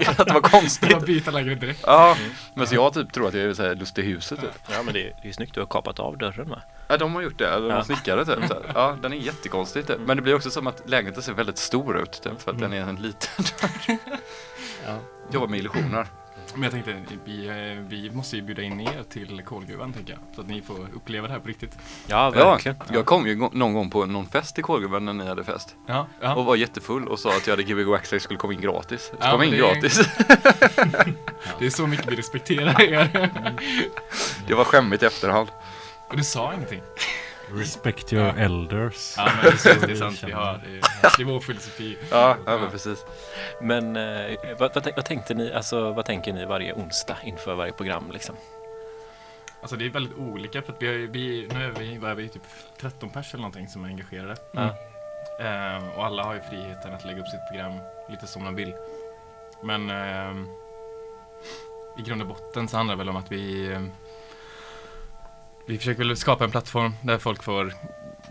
att 0.06 0.26
det 0.26 0.32
var 0.34 0.40
konstigt. 0.40 0.90
Bara 0.92 1.00
byta 1.00 1.30
lägenhet 1.30 1.60
direkt. 1.60 1.80
Ja, 1.86 2.16
men 2.54 2.66
så 2.66 2.74
jag 2.74 2.94
typ 2.94 3.12
tror 3.12 3.28
att 3.28 3.34
jag 3.34 3.44
är 3.44 3.54
så 3.54 3.62
här 3.62 3.74
lustig 3.74 4.04
i 4.04 4.06
huset 4.06 4.40
typ. 4.40 4.50
Ja, 4.72 4.82
men 4.82 4.94
det 4.94 5.00
är, 5.00 5.04
det 5.04 5.22
är 5.22 5.26
ju 5.26 5.32
snyggt. 5.32 5.54
Du 5.54 5.60
har 5.60 5.66
kapat 5.66 5.98
av 5.98 6.18
dörren 6.18 6.48
va? 6.48 6.62
Ja, 6.88 6.96
de 6.96 7.14
har 7.14 7.22
gjort 7.22 7.38
det. 7.38 7.50
De 7.50 7.66
Ja. 7.70 7.84
snickare 7.84 8.24
typ. 8.24 8.34
Så 8.48 8.54
här. 8.54 8.62
Ja, 8.74 8.96
den 9.02 9.12
är 9.12 9.16
jättekonstig 9.16 9.86
typ. 9.86 9.98
Men 10.06 10.16
det 10.16 10.22
blir 10.22 10.34
också 10.34 10.50
som 10.50 10.66
att 10.66 10.82
lägenheten 10.90 11.22
ser 11.22 11.32
väldigt 11.32 11.58
stor 11.58 11.98
ut 12.02 12.22
typ. 12.22 12.42
För 12.42 12.50
att 12.50 12.60
den 12.60 12.72
är 12.72 12.80
en 12.80 12.96
liten 12.96 13.44
dörr. 13.60 13.98
Ja. 14.86 14.98
Jobbar 15.32 15.46
med 15.46 15.58
illusioner. 15.58 16.06
Men 16.54 16.62
jag 16.62 16.72
tänkte, 16.72 17.14
vi, 17.24 17.46
eh, 17.48 17.54
vi 17.88 18.10
måste 18.10 18.36
ju 18.36 18.42
bjuda 18.42 18.62
in 18.62 18.80
er 18.80 19.02
till 19.10 19.42
kolgruvan 19.42 19.92
tänker 19.92 20.12
jag. 20.12 20.20
Så 20.34 20.40
att 20.40 20.48
ni 20.48 20.62
får 20.62 20.76
uppleva 20.94 21.26
det 21.26 21.32
här 21.32 21.40
på 21.40 21.48
riktigt. 21.48 21.72
Ja, 22.06 22.32
Ja, 22.36 22.50
verkligen. 22.50 22.76
jag 22.92 23.06
kom 23.06 23.26
ju 23.26 23.36
någon 23.52 23.72
gång 23.74 23.90
på 23.90 24.06
någon 24.06 24.26
fest 24.26 24.58
i 24.58 24.62
Kolgruvan 24.62 25.04
när 25.04 25.12
ni 25.12 25.26
hade 25.26 25.44
fest. 25.44 25.76
Ja, 25.86 26.06
ja. 26.20 26.34
Och 26.34 26.44
var 26.44 26.56
jättefull 26.56 27.08
och 27.08 27.18
sa 27.18 27.30
att 27.36 27.46
jag 27.46 27.52
hade 27.56 27.62
Gbg 27.62 27.86
Waxxax 27.86 28.24
skulle 28.24 28.38
komma 28.38 28.52
in 28.52 28.60
gratis. 28.60 29.02
Så 29.10 29.16
Ja, 29.20 29.30
kom 29.30 29.42
in 29.42 29.50
det 29.50 29.56
gratis. 29.56 29.98
Det 31.58 31.66
är 31.66 31.70
så 31.70 31.86
mycket 31.86 32.06
vi 32.12 32.16
respekterar 32.16 32.82
er. 32.82 33.30
Det 34.46 34.54
var 34.54 34.64
skämmigt 34.64 35.02
i 35.02 35.06
efterhand. 35.06 35.48
Och 36.08 36.16
du 36.16 36.24
sa 36.24 36.54
ingenting. 36.54 36.80
Respect 37.52 38.12
your 38.12 38.38
elders. 38.38 39.14
Ja, 39.16 39.28
men 39.36 39.44
det, 39.44 39.66
är- 39.70 39.80
det 39.86 39.92
är 39.92 39.96
sant. 39.96 40.22
Vi 40.26 40.32
har, 40.32 40.60
det, 40.64 41.22
är- 41.22 41.24
vår 41.24 41.40
filosofi. 41.40 41.98
Ja, 42.10 42.36
ja 42.46 42.58
men 42.58 42.70
precis. 42.70 43.04
Men 43.60 43.96
eh, 43.96 44.36
vad, 44.58 44.74
vad, 44.74 44.88
vad 44.96 45.04
tänkte 45.04 45.34
ni, 45.34 45.52
alltså 45.52 45.92
vad 45.92 46.04
tänker 46.04 46.32
ni 46.32 46.44
varje 46.44 46.72
onsdag 46.74 47.16
inför 47.24 47.54
varje 47.54 47.72
program 47.72 48.10
liksom? 48.12 48.36
Alltså 49.60 49.76
det 49.76 49.86
är 49.86 49.90
väldigt 49.90 50.18
olika 50.18 50.62
för 50.62 50.72
att 50.72 50.82
vi, 50.82 50.86
har, 50.86 50.94
ju- 50.94 51.06
vi 51.10 51.48
nu 51.54 51.64
är 51.64 51.70
vi, 51.70 51.98
vad 51.98 52.10
är 52.10 52.14
vi 52.14 52.28
typ 52.28 52.42
13 52.80 53.10
pers 53.10 53.34
eller 53.34 53.42
någonting 53.42 53.68
som 53.68 53.84
är 53.84 53.88
engagerade. 53.88 54.36
Ja. 54.52 54.74
Ehm, 55.44 55.88
och 55.88 56.04
alla 56.06 56.22
har 56.24 56.34
ju 56.34 56.40
friheten 56.40 56.94
att 56.94 57.04
lägga 57.04 57.20
upp 57.20 57.28
sitt 57.28 57.48
program 57.50 57.78
lite 58.10 58.26
som 58.26 58.44
de 58.44 58.54
vill. 58.54 58.74
Men 59.62 59.90
ehm, 59.90 60.46
i 61.98 62.02
grund 62.02 62.22
och 62.22 62.28
botten 62.28 62.68
så 62.68 62.76
handlar 62.76 62.94
det 62.94 62.98
väl 62.98 63.08
om 63.08 63.16
att 63.16 63.32
vi 63.32 63.72
ehm, 63.72 63.90
vi 65.66 65.78
försöker 65.78 66.04
väl 66.04 66.16
skapa 66.16 66.44
en 66.44 66.50
plattform 66.50 66.92
där 67.02 67.18
folk 67.18 67.42
får 67.42 67.72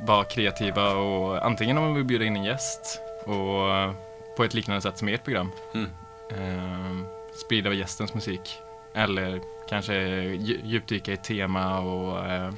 vara 0.08 0.24
kreativa 0.24 0.94
och 0.94 1.46
antingen 1.46 1.78
om 1.78 1.88
vi 1.88 1.94
vill 1.94 2.06
bjuda 2.06 2.26
in 2.26 2.36
en 2.36 2.44
gäst 2.44 3.02
och 3.26 3.70
eh, 3.76 3.92
på 4.38 4.44
ett 4.44 4.54
liknande 4.54 4.82
sätt 4.82 4.98
som 4.98 5.08
ert 5.08 5.24
program 5.24 5.52
Mm. 5.74 5.90
ehm, 6.32 7.06
sprida 7.46 7.74
gästens 7.74 8.14
musik 8.14 8.60
eller 8.96 9.42
kanske 9.70 9.94
dju- 9.94 10.62
djupdyka 10.64 11.12
i 11.12 11.14
ett 11.14 11.24
tema 11.24 11.80
och 11.80 12.26
eh, 12.26 12.50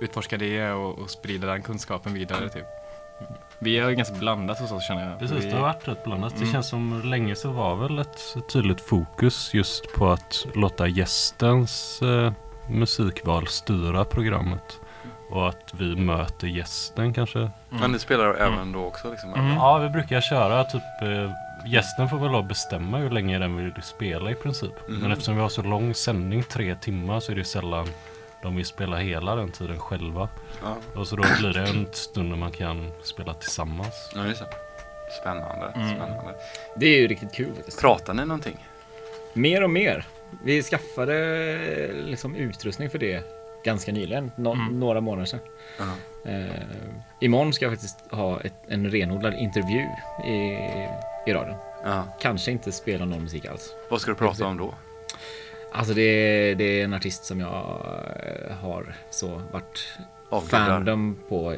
utforska 0.00 0.36
det 0.36 0.70
och, 0.72 0.98
och 0.98 1.10
sprida 1.10 1.46
den 1.46 1.62
kunskapen 1.62 2.14
vidare. 2.14 2.48
Typ. 2.48 2.64
Vi 3.58 3.78
är 3.78 3.90
ganska 3.90 4.14
blandat 4.14 4.58
hos 4.60 4.72
oss 4.72 4.86
känner 4.88 5.10
jag. 5.10 5.18
Precis, 5.18 5.44
vi, 5.44 5.50
det 5.50 5.54
har 5.56 5.62
varit 5.62 5.88
rätt 5.88 6.04
blandat. 6.04 6.32
Det 6.32 6.40
Mm. 6.40 6.52
känns 6.52 6.68
som 6.68 7.02
länge 7.04 7.34
så 7.36 7.50
var 7.50 7.76
väl 7.76 7.98
ett 7.98 8.36
tydligt 8.52 8.80
fokus 8.80 9.54
just 9.54 9.92
på 9.92 10.08
att 10.08 10.46
låta 10.54 10.88
gästens 10.88 12.02
eh, 12.02 12.32
musikval 12.70 13.46
styra 13.46 14.04
programmet. 14.04 14.78
Och 15.30 15.48
att 15.48 15.74
vi 15.78 15.96
möter 15.96 16.46
gästen 16.46 17.14
kanske. 17.14 17.38
Mm. 17.38 17.50
Men 17.80 17.92
ni 17.92 17.98
spelar 17.98 18.34
även 18.34 18.72
då 18.72 18.84
också 18.84 19.10
liksom? 19.10 19.34
Mm. 19.34 19.46
Ja, 19.56 19.78
vi 19.78 19.88
brukar 19.88 20.20
köra 20.20 20.64
typ 20.64 20.82
eh, 21.02 21.30
Gästen 21.66 22.08
får 22.08 22.18
väl 22.18 22.42
bestämma 22.42 22.98
hur 22.98 23.10
länge 23.10 23.38
den 23.38 23.56
vill 23.56 23.82
spela 23.82 24.30
i 24.30 24.34
princip. 24.34 24.72
Mm. 24.88 25.00
Men 25.00 25.12
eftersom 25.12 25.34
vi 25.36 25.40
har 25.42 25.48
så 25.48 25.62
lång 25.62 25.94
sändning, 25.94 26.42
tre 26.42 26.74
timmar, 26.74 27.20
så 27.20 27.32
är 27.32 27.36
det 27.36 27.44
sällan 27.44 27.86
de 28.42 28.56
vill 28.56 28.66
spela 28.66 28.96
hela 28.96 29.34
den 29.34 29.50
tiden 29.52 29.78
själva. 29.78 30.28
Ja, 30.62 30.76
Och 31.00 31.06
så 31.08 31.16
då 31.16 31.22
blir 31.40 31.52
det 31.52 31.68
en 31.68 31.86
stund 31.92 32.28
när 32.28 32.36
man 32.36 32.50
kan 32.52 32.90
spela 33.02 33.34
tillsammans. 33.34 34.12
ja 34.14 34.20
det 34.22 34.28
är 34.30 34.34
så. 34.34 34.44
Spännande, 35.20 35.66
Mm. 35.74 35.88
spännande. 35.88 36.34
Det 36.76 36.86
är 36.86 36.98
ju 37.00 37.08
riktigt 37.08 37.34
kul 37.34 37.54
faktiskt. 37.56 37.80
Pratar 37.80 38.14
ni 38.14 38.24
någonting? 38.24 38.56
Mer 39.32 39.64
och 39.64 39.70
mer. 39.70 40.04
Vi 40.44 40.62
skaffade 40.62 41.92
liksom 41.92 42.34
utrustning 42.34 42.90
för 42.90 42.98
det 42.98 43.24
ganska 43.64 43.92
nyligen, 43.92 44.32
nå- 44.36 44.52
Mm. 44.52 44.80
några 44.80 45.00
månader 45.00 45.26
sedan. 45.26 45.40
Ja. 45.78 45.84
Eh, 46.30 46.50
imorgon 47.20 47.52
ska 47.52 47.64
jag 47.64 47.72
faktiskt 47.72 47.98
ha 48.10 48.40
ett, 48.40 48.54
en 48.68 48.90
renodlad 48.90 49.34
intervju 49.34 49.86
i, 50.26 50.58
i 51.26 51.32
radion. 51.34 51.56
Ja. 51.84 52.04
Kanske 52.20 52.50
inte 52.52 52.72
spela 52.72 53.04
någon 53.04 53.22
musik 53.22 53.46
alls. 53.46 53.74
Vad 53.90 54.00
ska 54.00 54.10
du 54.10 54.14
prata 54.16 54.46
om 54.46 54.56
då? 54.56 54.74
Alltså 55.72 55.94
det, 55.94 56.02
är- 56.02 56.54
det 56.54 56.64
är 56.80 56.84
en 56.84 56.94
artist 56.94 57.24
som 57.24 57.40
jag 57.40 57.80
eh, 58.48 58.52
har 58.56 58.94
så 59.10 59.42
varit 59.52 59.98
Avgudar. 60.28 60.66
fandom 60.66 61.18
på 61.28 61.56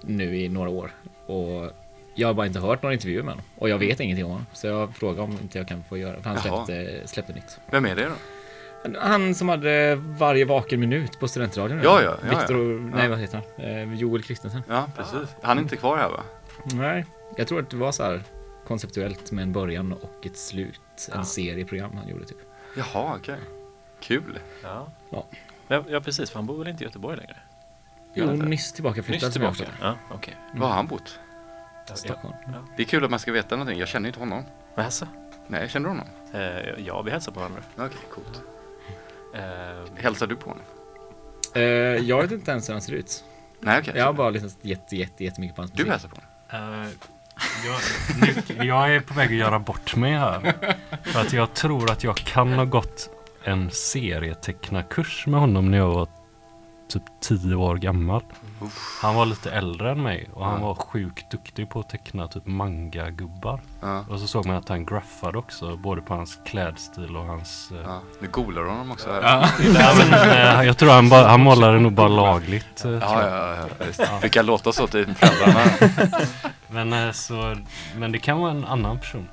nu 0.00 0.36
i 0.36 0.48
några 0.48 0.70
år. 0.70 0.90
Och 1.26 1.70
jag 2.14 2.28
har 2.28 2.34
bara 2.34 2.46
inte 2.46 2.60
hört 2.60 2.82
några 2.82 2.94
intervjuer 2.94 3.22
med 3.22 3.32
honom. 3.34 3.44
Och 3.58 3.68
jag 3.68 3.78
vet 3.78 4.00
ingenting 4.00 4.24
om 4.24 4.30
honom. 4.30 4.46
Så 4.52 4.66
jag 4.66 4.96
frågar 4.96 5.22
om 5.22 5.32
inte 5.32 5.58
jag 5.58 5.68
kan 5.68 5.84
få 5.88 5.98
göra, 5.98 6.22
för 6.22 6.30
han 6.30 6.38
släppte, 6.38 7.02
släppte 7.08 7.32
nytt. 7.32 7.60
Vem 7.70 7.86
är 7.86 7.96
det 7.96 8.04
då? 8.04 8.14
Han 9.00 9.34
som 9.34 9.48
hade 9.48 9.94
varje 9.94 10.44
vaken 10.44 10.80
minut 10.80 11.20
på 11.20 11.28
studentradion. 11.28 11.80
Ja, 11.84 12.02
ja, 12.02 12.16
ja, 12.30 12.38
Viktor, 12.38 12.72
ja. 12.72 12.96
nej 12.96 13.08
vad 13.08 13.18
heter 13.18 13.42
han? 13.56 13.64
Eh, 13.66 13.94
Joel 13.94 14.22
Kristensen. 14.22 14.62
Ja, 14.68 14.86
precis. 14.96 15.36
Han 15.42 15.58
är 15.58 15.62
inte 15.62 15.76
kvar 15.76 15.96
här 15.96 16.08
va? 16.08 16.22
Nej, 16.64 17.06
jag 17.36 17.48
tror 17.48 17.60
att 17.60 17.70
det 17.70 17.76
var 17.76 17.92
så 17.92 18.02
här 18.02 18.22
konceptuellt 18.66 19.32
med 19.32 19.42
en 19.42 19.52
början 19.52 19.92
och 19.92 20.26
ett 20.26 20.36
slut. 20.36 20.80
En 21.12 21.18
Ja. 21.18 21.24
serieprogram 21.24 21.96
han 21.96 22.08
gjorde 22.08 22.24
typ. 22.24 22.38
Jaha, 22.76 23.16
okej. 23.20 23.36
Kul. 24.00 24.38
Ja. 24.62 24.88
Ja. 25.10 25.26
Ja, 25.88 26.00
precis, 26.00 26.30
för 26.30 26.38
han 26.38 26.46
bor 26.46 26.58
väl 26.58 26.68
inte 26.68 26.84
i 26.84 26.86
Göteborg 26.86 27.16
längre? 27.16 27.36
Jo, 28.14 28.26
nyss 28.26 28.72
tillbaka 28.72 29.02
flyttad 29.02 29.28
Nyss 29.28 29.32
tillbaka? 29.32 29.64
Ja, 29.80 29.94
okej. 30.10 30.36
Var 30.54 30.68
har 30.68 30.74
han 30.74 30.86
bott? 30.86 31.18
Ja, 31.88 31.94
Stockholm. 31.94 32.34
Det 32.76 32.82
är 32.82 32.86
kul 32.86 33.04
att 33.04 33.10
man 33.10 33.18
ska 33.20 33.32
veta 33.32 33.56
någonting. 33.56 33.78
Jag 33.78 33.88
känner 33.88 34.04
ju 34.04 34.08
inte 34.08 34.20
honom. 34.20 34.44
Men 34.74 34.84
alltså, 34.84 35.06
Nej, 35.48 35.68
känner 35.68 35.88
du 35.88 35.90
honom? 35.90 36.06
eh, 36.34 36.84
ja, 36.86 37.02
vi 37.02 37.10
hälsar 37.10 37.32
på 37.32 37.40
varandra. 37.40 37.60
Okej, 37.76 37.88
coolt. 38.14 38.42
Eh, 39.34 40.02
Hälsar 40.02 40.26
du 40.26 40.36
på 40.36 40.48
honom? 40.48 40.64
Eh, 41.54 41.62
jag 42.08 42.22
vet 42.22 42.32
inte 42.32 42.50
ens 42.50 42.68
hur 42.68 42.72
han 42.74 42.82
ser 42.82 42.92
ut. 42.92 43.24
Nej, 43.60 43.78
okej. 43.80 43.92
Jag 43.96 44.04
har 44.04 44.12
bara 44.12 44.30
lyssnat 44.30 44.56
jätte, 44.62 44.96
jätte, 44.96 45.24
jättemycket 45.24 45.56
på 45.56 45.62
hans 45.62 45.70
Du 45.72 45.84
musik. 45.84 45.90
hälsar 45.92 46.08
på 46.08 46.16
honom? 46.16 46.82
Eh, 46.84 46.88
jag, 47.66 47.80
nu, 48.58 48.64
jag 48.64 48.94
är 48.94 49.00
på 49.00 49.14
väg 49.14 49.26
att 49.28 49.34
göra 49.34 49.58
bort 49.58 49.96
mig 49.96 50.12
här. 50.12 50.54
För 51.04 51.20
att 51.20 51.32
jag 51.32 51.54
tror 51.54 51.90
att 51.90 52.04
jag 52.04 52.16
kan 52.16 52.52
ha 52.52 52.64
gått 52.64 53.10
en 53.44 53.70
serietecknarkurs 53.70 55.26
med 55.26 55.40
honom 55.40 55.70
när 55.70 55.78
jag 55.78 55.90
var 55.94 56.08
typ 56.92 57.02
10 57.20 57.54
år 57.54 57.76
gammal. 57.76 58.22
Han 59.02 59.14
var 59.14 59.26
lite 59.26 59.50
äldre 59.50 59.90
än 59.90 60.02
mig 60.02 60.28
och 60.34 60.44
han 60.46 60.60
Ja. 60.60 60.66
var 60.66 60.74
sjukt 60.74 61.30
duktig 61.30 61.70
på 61.70 61.80
att 61.80 61.88
teckna 61.88 62.28
typ 62.28 62.46
manga-gubbar. 62.46 63.60
Ja. 63.80 64.04
Och 64.10 64.20
så 64.20 64.26
såg 64.26 64.46
man 64.46 64.56
att 64.56 64.68
han 64.68 64.86
graffade 64.86 65.38
också, 65.38 65.76
både 65.76 66.02
på 66.02 66.14
hans 66.14 66.38
klädstil 66.46 67.16
och 67.16 67.24
hans... 67.24 67.70
eh, 67.72 67.78
ja. 67.84 68.00
Du 68.20 68.28
googlar 68.28 68.62
honom 68.62 68.90
också? 68.90 69.10
här. 69.12 69.22
Ja. 69.22 69.48
Ja, 69.80 69.94
men, 70.10 70.30
eh, 70.30 70.66
jag 70.66 70.78
tror 70.78 70.90
han, 70.90 71.08
bara, 71.08 71.28
han 71.28 71.40
målade 71.40 71.80
nog 71.80 71.92
bara 71.92 72.08
lagligt. 72.08 72.84
eh, 72.84 72.90
Ja, 72.90 73.28
ja, 73.28 73.56
ja, 73.56 73.86
visst. 73.86 74.20
Brukar 74.20 74.42
låta 74.42 74.72
så 74.72 74.86
till 74.86 75.14
föräldrarna. 75.14 75.70
Men, 76.84 77.14
så, 77.14 77.56
men 77.96 78.12
det 78.12 78.18
kan 78.18 78.38
vara 78.40 78.50
en 78.50 78.64
annan 78.64 78.98
person. 78.98 79.28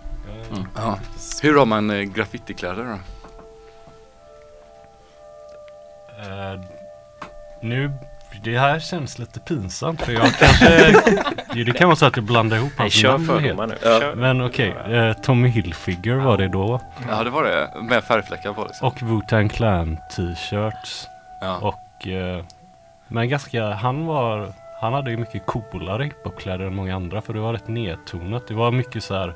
Mm. 0.52 0.65
Ja. 0.76 1.00
Hur 1.41 1.58
har 1.58 1.65
man 1.65 2.13
graffitikläder 2.13 2.84
då? 2.86 2.98
Nu, 7.62 7.91
det 8.43 8.58
här 8.58 8.80
känns 8.80 9.19
lite 9.19 9.39
pinsamt 9.39 10.02
för 10.02 10.12
jag 10.12 10.34
kanske... 10.34 10.93
Det 11.65 11.72
kan 11.72 11.88
vara 11.88 11.95
så 11.95 12.06
att 12.06 12.15
jag 12.15 12.26
blandar 12.26 12.58
ihop 12.58 12.72
nej, 12.78 12.84
hans 12.84 12.93
kör 12.93 13.12
namn 13.12 13.30
helt. 13.30 13.41
fördomar 13.41 13.67
nu. 13.67 13.78
Ja. 13.84 14.15
Men 14.15 14.41
okej, 14.41 14.69
eh, 14.69 15.13
Tommy 15.13 15.48
Hilfiger 15.48 16.15
var 16.15 16.38
det 16.38 16.48
då. 16.48 16.82
Ja, 17.10 17.24
det 17.24 17.30
var 17.30 17.43
det. 17.43 17.82
Med 17.82 18.04
färgfläckar 18.04 18.54
på 18.54 18.63
liksom. 18.63 18.88
Och 18.88 18.98
Wu-Tang 18.98 19.50
Clan 19.50 19.98
t-shirts. 20.15 21.08
Ja. 21.41 21.58
Och... 21.58 22.08
Eh, 22.08 22.43
men 23.08 23.30
ganska, 23.30 23.69
han 23.69 24.06
var... 24.06 24.54
Han 24.82 24.93
hade 24.93 25.12
ju 25.12 25.17
mycket 25.17 25.45
coolare 25.45 26.04
hiphopkläder 26.04 26.65
än 26.65 26.76
många 26.76 26.95
andra 26.95 27.22
för 27.22 27.34
det 27.34 27.39
var 27.39 27.54
rätt 27.54 27.67
nedtonat. 27.67 28.48
Det 28.48 28.54
var 28.54 28.72
mycket 28.72 29.04
så 29.04 29.15
här... 29.15 29.34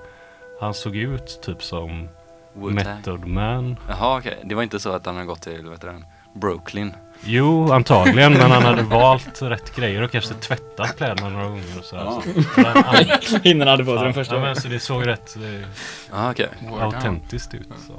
Han 0.62 0.74
såg 0.74 0.96
ut 0.96 1.40
typ 1.42 1.64
som 1.64 2.10
Wu-Tang. 2.54 2.74
Method 2.74 3.28
Man. 3.28 3.78
Jaha, 3.90 4.18
okej. 4.18 4.40
Det 4.44 4.56
var 4.56 4.64
inte 4.64 4.80
så 4.80 4.92
att 4.92 5.06
han 5.06 5.16
hade 5.16 5.28
gått 5.28 5.42
till, 5.42 5.70
vet 5.70 5.82
du 5.82 5.88
den, 5.88 6.06
Brooklyn? 6.34 6.94
Jo, 7.26 7.72
antagligen, 7.72 8.34
men 8.34 8.52
han 8.52 8.64
hade 8.64 8.82
valt 8.82 9.42
rätt 9.42 9.76
grejer 9.76 10.02
och 10.02 10.12
kanske 10.12 10.34
tvättat 10.34 10.98
kläderna 10.98 11.30
några 11.30 11.48
gånger 11.48 11.80
och 11.80 11.86
så. 11.86 11.96
Ja. 11.96 12.24
Så, 12.56 12.62
han, 12.62 13.06
Innan 13.44 13.68
han 13.68 13.68
hade 13.68 13.86
på 13.86 13.92
sig 13.92 13.98
ja, 13.98 14.04
den 14.04 14.14
första. 14.14 14.36
ja, 14.36 14.42
men 14.42 14.56
så 14.56 14.68
det 14.68 14.80
såg 14.80 15.08
rätt 15.08 15.36
eh, 15.36 15.68
Ja, 16.12 16.32
okej. 16.32 16.50
Word 16.70 16.82
autentiskt 16.82 17.54
ut. 17.54 17.68
Så. 17.88 17.94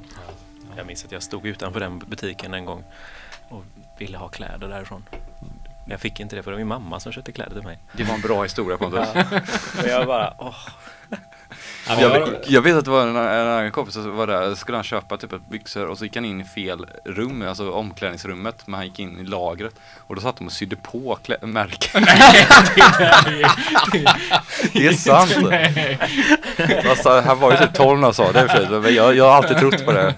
Jag 0.77 0.87
minns 0.87 1.05
att 1.05 1.13
jag 1.13 1.23
stod 1.23 1.47
utanför 1.47 1.81
den 1.81 1.99
butiken 1.99 2.55
en 2.55 2.65
gång 2.65 2.85
och 3.49 3.65
ville 3.99 4.19
ha 4.19 4.29
kläder 4.29 4.69
därifrån. 4.69 5.05
Men 5.85 5.91
jag 5.91 6.01
fick 6.01 6.21
inte 6.21 6.37
det 6.37 6.43
för 6.43 6.51
det 6.51 6.55
var 6.55 6.59
min 6.59 6.69
mamma 6.69 7.01
som 7.01 7.13
köpte 7.13 7.33
kläder 7.33 7.55
till 7.55 7.63
mig. 7.63 7.79
Det 7.93 8.05
var 8.05 8.15
en 8.15 8.21
bra 8.21 8.43
historia 8.43 8.77
Pontus. 8.79 9.09
Och 9.83 9.89
jag 9.89 10.07
bara, 10.07 10.35
åh. 10.39 10.55
Jag, 11.89 12.01
jag- 12.47 12.63
vet- 12.63 12.77
att 12.77 12.85
det 12.85 12.91
var 12.91 13.03
en, 13.03 13.17
en 13.17 13.47
annan 13.49 13.71
kompis 13.73 13.95
som 13.95 14.17
var 14.17 14.27
där, 14.27 14.55
skulle 14.55 14.77
han 14.77 14.85
köpa 14.85 15.17
typ 15.17 15.33
ett 15.33 15.49
byxor 15.49 15.87
och 15.87 15.99
så 15.99 16.05
gick 16.05 16.17
han 16.17 16.25
in 16.25 16.41
i 16.41 16.45
fel 16.45 16.87
rum, 17.05 17.43
alltså 17.49 17.71
omklädningsrummet, 17.71 18.67
men 18.67 18.75
han 18.75 18.85
gick 18.87 18.99
in 18.99 19.19
i 19.21 19.25
lagret 19.25 19.75
och 19.99 20.15
då 20.15 20.21
satt 20.21 20.37
de 20.37 20.47
och 20.47 20.53
sydde 20.53 20.77
på 20.77 21.19
klä- 21.25 21.47
märken. 21.47 22.05
det 24.73 24.87
är 24.87 24.93
sant! 24.93 25.37
alltså, 26.89 27.21
han 27.21 27.39
var 27.39 27.53
ju 27.53 27.59
typ 27.59 27.75
12 27.75 27.99
när 27.99 28.07
han 28.07 28.15
sa 28.15 28.33
det 28.33 28.49
för 28.49 28.81
men 28.81 28.95
jag, 28.95 29.17
jag 29.17 29.25
har 29.25 29.33
alltid 29.37 29.57
trott 29.59 29.85
på 29.85 29.93
det. 29.93 30.15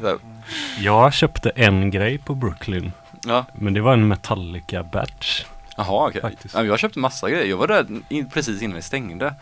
Jag 0.78 1.12
köpte 1.12 1.50
en 1.50 1.90
grej 1.90 2.18
på 2.18 2.34
Brooklyn, 2.34 2.92
Ja, 3.26 3.44
men 3.52 3.74
det 3.74 3.80
var 3.80 3.92
en 3.92 4.08
Metallica 4.08 4.82
badge. 4.82 5.44
jaha 5.76 6.08
okej. 6.08 6.36
Men 6.54 6.66
Jag 6.66 6.78
köpte 6.78 6.98
massa 6.98 7.30
grejer, 7.30 7.44
jag 7.46 7.56
var 7.56 7.66
där 7.66 7.86
in, 8.08 8.30
precis 8.30 8.62
innan 8.62 8.76
det 8.76 8.82
stängde. 8.82 9.34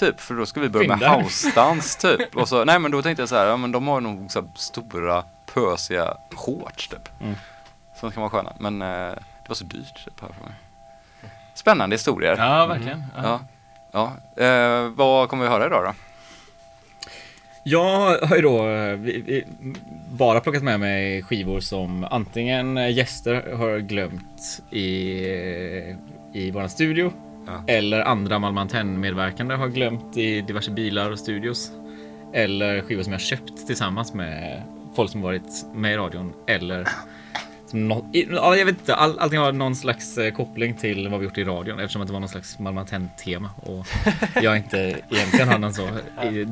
Typ, 0.00 0.20
för 0.20 0.34
då 0.34 0.46
skulle 0.46 0.66
vi 0.66 0.70
börja 0.70 0.88
med 0.88 0.98
Fynda. 0.98 1.22
house-dans 1.22 1.96
typ. 1.96 2.36
Och 2.36 2.48
så, 2.48 2.64
nej 2.64 2.78
men 2.78 2.90
då 2.90 3.02
tänkte 3.02 3.22
jag 3.22 3.28
så 3.28 3.36
här, 3.36 3.46
ja 3.46 3.56
men 3.56 3.72
de 3.72 3.88
har 3.88 4.00
nog 4.00 4.30
så 4.30 4.40
här 4.40 4.48
stora 4.54 5.24
pösiga 5.54 6.16
shorts 6.34 6.88
typ. 6.88 7.08
Mm. 7.20 7.34
Som 8.00 8.10
kan 8.10 8.20
vara 8.20 8.30
sköna. 8.30 8.52
Men 8.58 8.82
eh, 8.82 8.88
det 8.88 9.48
var 9.48 9.54
så 9.54 9.64
dyrt 9.64 10.04
typ 10.04 10.20
här 10.20 10.28
för 10.28 10.44
mig. 10.44 10.54
Spännande 11.54 11.94
historier. 11.94 12.36
Ja. 12.38 12.66
Verkligen. 12.66 13.04
Ja. 13.16 13.40
ja. 13.92 14.12
Eh, 14.44 14.88
vad 14.88 15.28
kommer 15.28 15.44
vi 15.44 15.50
höra 15.50 15.66
idag 15.66 15.84
då? 15.84 15.92
Jag 17.64 18.18
har 18.26 18.36
ju 18.36 18.42
då 18.42 18.68
eh, 18.68 19.44
bara 20.10 20.40
plockat 20.40 20.62
med 20.62 20.80
mig 20.80 21.22
skivor 21.22 21.60
som 21.60 22.06
antingen 22.10 22.94
gäster 22.94 23.52
har 23.56 23.78
glömt 23.78 24.62
i, 24.70 24.86
i 26.32 26.50
våran 26.50 26.70
studio 26.70 27.12
Ja. 27.46 27.64
eller 27.66 28.00
andra 28.00 28.38
Malmö 28.38 28.60
Antenne-medverkande 28.60 29.54
har 29.54 29.68
glömt 29.68 30.16
i 30.16 30.40
diverse 30.40 30.70
bilar 30.70 31.10
och 31.10 31.18
studios. 31.18 31.70
Eller 32.34 32.80
skivor 32.82 33.02
som 33.02 33.12
jag 33.12 33.20
köpt 33.22 33.66
tillsammans 33.66 34.14
med 34.14 34.62
folk 34.96 35.10
som 35.10 35.22
varit 35.22 35.66
med 35.74 35.92
i 35.92 35.96
radion 35.96 36.32
eller 36.46 36.88
ja, 38.30 38.56
jag 38.56 38.66
vet 38.66 38.78
inte, 38.78 38.94
all, 38.94 39.18
allting 39.18 39.38
har 39.38 39.52
någon 39.52 39.76
slags 39.76 40.18
eh, 40.18 40.32
koppling 40.32 40.74
till 40.76 41.08
vad 41.08 41.20
vi 41.20 41.24
gjort 41.26 41.38
i 41.38 41.44
radion 41.44 41.80
eftersom 41.80 42.02
att 42.02 42.08
det 42.08 42.12
var 42.12 42.20
någon 42.20 42.28
slags 42.28 42.58
Malmö 42.58 42.80
Antenne-tema 42.80 43.50
och 43.62 43.86
jag 44.42 44.56
inte 44.56 44.78
egentligen 45.10 45.48
har 45.48 45.58
någon 45.58 45.74
så 45.74 45.88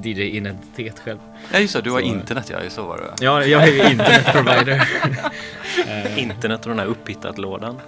DJ-identitet 0.05 0.99
själv. 0.99 1.19
Ja 1.53 1.59
just 1.59 1.75
det, 1.75 1.81
du 1.83 1.91
har 1.91 2.01
Så- 2.01 2.05
internet 2.07 2.51
ja, 2.51 2.71
så 2.71 2.83
var 2.87 2.97
det. 2.99 3.25
Ja, 3.25 3.45
jag 3.45 3.63
är 3.69 3.73
ju 3.73 3.91
internetprovider. 3.91 4.89
Eh, 5.89 6.19
Internet 6.23 6.61
och 6.63 6.69
den 6.71 6.79
här 6.79 6.87
upphittat-lådan. 6.87 7.81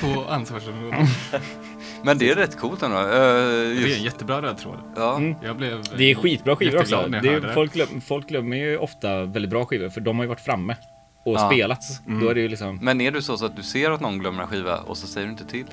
Två 0.00 0.24
ansvarsområden. 0.28 1.06
Men 2.06 2.18
det 2.18 2.30
är 2.30 2.34
rätt 2.34 2.58
coolt 2.58 2.82
ändå. 2.82 2.96
Eh, 2.98 3.04
Det 3.04 3.16
är 3.16 3.70
en 3.70 3.76
just, 3.80 3.98
jättebra 4.00 4.42
röd 4.42 4.58
tråd. 4.58 4.78
ja. 4.96 5.16
Mm. 5.16 5.34
Jag 5.44 5.56
blev 5.56 5.82
Det 5.96 6.04
är 6.10 6.14
skitbra 6.14 6.56
skivor 6.56 6.80
också. 6.80 7.06
Det 7.22 7.28
är, 7.28 7.52
folk, 7.54 7.72
glöm, 7.72 8.00
folk 8.00 8.28
glömmer 8.28 8.56
ju 8.56 8.78
ofta 8.78 9.24
väldigt 9.24 9.50
bra 9.50 9.64
skivor 9.64 9.88
för 9.88 10.00
de 10.00 10.16
har 10.16 10.24
ju 10.24 10.28
varit 10.28 10.40
framme 10.40 10.76
och 11.24 11.34
Ja. 11.34 11.48
spelats. 11.50 12.00
Mm. 12.06 12.20
Då 12.24 12.28
är 12.30 12.34
det 12.34 12.40
ju 12.40 12.48
liksom... 12.48 12.78
Men 12.82 13.00
är 13.00 13.10
du 13.10 13.22
så, 13.22 13.36
så 13.36 13.46
att 13.46 13.56
du 13.56 13.62
ser 13.62 13.90
att 13.90 14.00
någon 14.00 14.18
glömmer 14.18 14.42
en 14.42 14.48
skiva 14.48 14.76
och 14.78 14.96
så 14.96 15.06
säger 15.06 15.26
du 15.26 15.30
inte 15.32 15.44
till? 15.46 15.66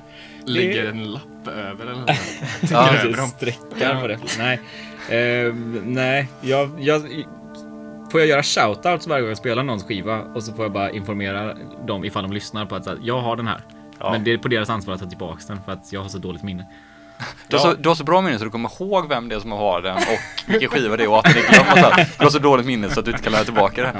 Lägger 0.46 0.86
en 0.90 1.12
lapp 1.12 1.48
över 1.48 1.84
eller 1.86 2.00
något. 2.00 2.10
Ja, 2.70 2.94
över 2.94 3.26
sträckar 3.26 4.00
på 4.00 4.06
det. 4.06 4.18
Nej, 4.38 4.60
Ehm, 5.10 5.80
nej. 5.84 6.28
Jag, 6.40 6.70
jag, 6.78 7.02
får 8.10 8.20
jag 8.20 8.28
göra 8.28 8.42
shoutouts 8.42 9.06
varje 9.06 9.20
gång 9.22 9.28
jag 9.28 9.38
spelar 9.38 9.62
någons 9.62 9.84
skiva 9.84 10.20
och 10.20 10.42
så 10.42 10.52
får 10.52 10.64
jag 10.64 10.72
bara 10.72 10.90
informera 10.90 11.54
dem 11.86 12.04
ifall 12.04 12.22
de 12.22 12.32
lyssnar 12.32 12.66
på 12.66 12.74
att 12.74 12.84
så 12.84 12.90
här, 12.90 12.98
jag 13.02 13.20
har 13.20 13.36
den 13.36 13.46
här. 13.46 13.60
Ja. 14.00 14.12
Men 14.12 14.24
det 14.24 14.32
är 14.32 14.38
på 14.38 14.48
deras 14.48 14.70
ansvar 14.70 14.94
att 14.94 15.00
ta 15.00 15.06
tillbaka 15.06 15.40
den 15.48 15.58
för 15.64 15.72
att 15.72 15.92
jag 15.92 16.00
har 16.02 16.08
så 16.08 16.18
dåligt 16.18 16.42
minne. 16.42 16.66
Du, 17.48 17.56
har 17.56 17.62
så, 17.62 17.74
du 17.74 17.88
har 17.88 17.96
så 17.96 18.04
bra 18.04 18.20
minne 18.20 18.38
så 18.38 18.44
du 18.44 18.50
kommer 18.50 18.82
ihåg 18.82 19.08
vem 19.08 19.28
det 19.28 19.34
är 19.34 19.40
som 19.40 19.52
har 19.52 19.80
den 19.82 19.96
och 19.96 20.50
vilken 20.50 20.68
skiva 20.70 20.96
det 20.96 21.04
är 21.04 21.08
och 21.10 21.18
att 21.18 21.24
den 21.24 21.36
är 21.36 21.48
glömd. 21.74 22.06
Du 22.18 22.24
har 22.24 22.30
så 22.30 22.38
dåligt 22.38 22.66
minne 22.66 22.90
så 22.90 23.00
att 23.00 23.06
du 23.06 23.10
inte 23.12 23.22
kan 23.22 23.32
lära 23.32 23.44
tillbaka 23.44 23.82
det. 23.82 23.92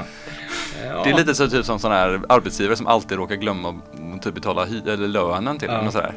Ja. 0.87 1.03
Det 1.03 1.09
är 1.09 1.15
lite 1.15 1.35
så 1.35 1.47
typ 1.49 1.65
som 1.65 1.79
sån 1.79 1.91
här 1.91 2.21
arbetsgivare 2.29 2.75
som 2.75 2.87
alltid 2.87 3.17
råkar 3.17 3.35
glömma 3.35 3.69
att 4.15 4.21
typ 4.21 4.33
betala 4.35 4.65
hy- 4.65 4.89
eller 4.93 5.07
lönen 5.07 5.59
till 5.59 5.67
Ja. 5.71 5.79
en 5.79 5.87
och 5.87 5.93
sådär. 5.93 6.13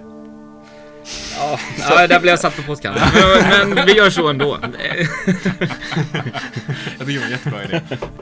Ja, 1.37 1.59
ja, 1.79 2.07
där 2.07 2.21
blev 2.21 2.31
jag 2.33 2.41
satt 2.41 2.57
på 2.57 2.63
pottkanten. 2.63 3.03
Men, 3.51 3.71
men 3.71 3.87
vi 3.87 3.93
gör 3.93 4.11
så 4.11 4.29
ändå. 4.29 4.59
Jag 6.99 7.07
tycker 7.07 7.13
det 7.13 7.19
var 7.19 7.25
en 7.25 7.31
jättebra 7.31 7.65
idé. 7.65 7.81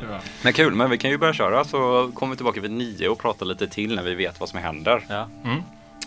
Var. 0.09 0.21
Men 0.43 0.53
kul, 0.53 0.75
men 0.75 0.91
vi 0.91 0.99
kan 0.99 1.11
ju 1.11 1.19
börja 1.19 1.33
köra 1.33 1.65
så 1.65 2.11
kommer 2.15 2.31
vi 2.31 2.37
tillbaka 2.37 2.61
vid 2.61 2.71
nio 2.71 3.09
och 3.09 3.19
prata 3.19 3.45
lite 3.45 3.69
till 3.69 3.95
när 3.95 4.03
vi 4.03 4.15
vet 4.15 4.41
vad 4.41 4.49
som 4.49 4.59
händer. 4.59 5.05
Ja. 5.09 5.29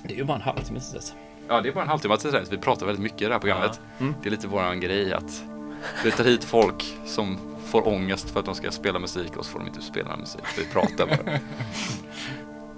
Det 0.03 0.13
är 0.13 0.17
ju 0.17 0.23
bara 0.23 0.35
en 0.37 0.41
halvtimme 0.41 0.79
tills 0.79 0.93
dess. 0.93 1.13
Ja, 1.47 1.61
det 1.61 1.69
är 1.69 1.73
bara 1.73 1.83
en 1.83 1.89
halvtimme 1.89 2.17
till 2.17 2.31
dess. 2.31 2.51
Vi 2.51 2.57
pratar 2.57 2.85
väldigt 2.85 3.03
mycket 3.03 3.21
i 3.21 3.25
det 3.25 3.31
här 3.33 3.39
programmet. 3.39 3.71
Ja. 3.73 4.03
Mm. 4.05 4.15
Det 4.21 4.29
är 4.29 4.31
lite 4.31 4.47
våran 4.47 4.79
grej 4.79 5.13
att 5.13 5.43
vi 6.03 6.11
tar 6.11 6.23
hit 6.23 6.43
folk 6.43 6.85
som 7.05 7.37
får 7.65 7.87
ångest 7.87 8.29
för 8.29 8.39
att 8.39 8.45
de 8.45 8.55
ska 8.55 8.71
spela 8.71 8.99
musik 8.99 9.37
och 9.37 9.45
så 9.45 9.51
får 9.51 9.59
de 9.59 9.67
inte 9.67 9.81
spela 9.81 10.17
musik. 10.17 10.41
Vi 10.57 10.65
pratar 10.65 11.05
bara. 11.05 11.17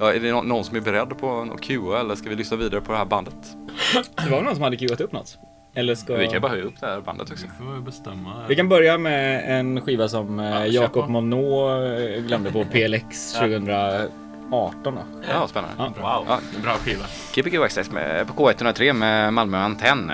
Ja, 0.01 0.13
är 0.13 0.19
det 0.19 0.31
nå- 0.31 0.41
någon 0.41 0.63
som 0.63 0.75
är 0.77 0.81
beredd 0.81 1.17
på 1.19 1.47
att 1.55 1.61
QA 1.61 1.99
eller 1.99 2.15
ska 2.15 2.29
vi 2.29 2.35
lyssna 2.35 2.57
vidare 2.57 2.81
på 2.81 2.91
det 2.91 2.97
här 2.97 3.05
bandet? 3.05 3.35
Det 4.23 4.29
var 4.31 4.41
någon 4.41 4.53
som 4.55 4.63
hade 4.63 4.77
queuat 4.77 5.01
upp 5.01 5.11
något. 5.11 5.37
Eller 5.75 5.95
ska... 5.95 6.15
Vi 6.15 6.27
kan 6.27 6.41
bara 6.41 6.51
höja 6.51 6.63
upp 6.63 6.79
det 6.79 6.85
här 6.85 7.01
bandet 7.01 7.31
också. 7.31 7.45
Vi 7.59 7.65
får 7.65 7.81
bestämma. 7.81 8.45
Vi 8.49 8.55
kan 8.55 8.69
börja 8.69 8.97
med 8.97 9.43
en 9.59 9.81
skiva 9.81 10.07
som 10.07 10.39
eh, 10.39 10.45
Ja, 10.49 10.65
Jakob. 10.65 11.09
Monod 11.09 11.83
eh, 12.15 12.21
glömde 12.21 12.51
på 12.51 12.63
PLX 12.65 13.33
2018 13.33 14.09
då. 14.95 15.01
Ja, 15.29 15.47
spännande. 15.47 15.75
Ja. 15.77 15.85
Wow. 15.85 16.25
Ja, 16.27 16.39
Bra 16.63 16.71
skiva. 16.73 17.05
Keep 17.33 17.47
It 17.47 17.61
Access 17.61 17.91
med, 17.91 18.27
på 18.27 18.33
K103 18.33 18.93
med 18.93 19.33
Malmö 19.33 19.57
Antenn. 19.57 20.11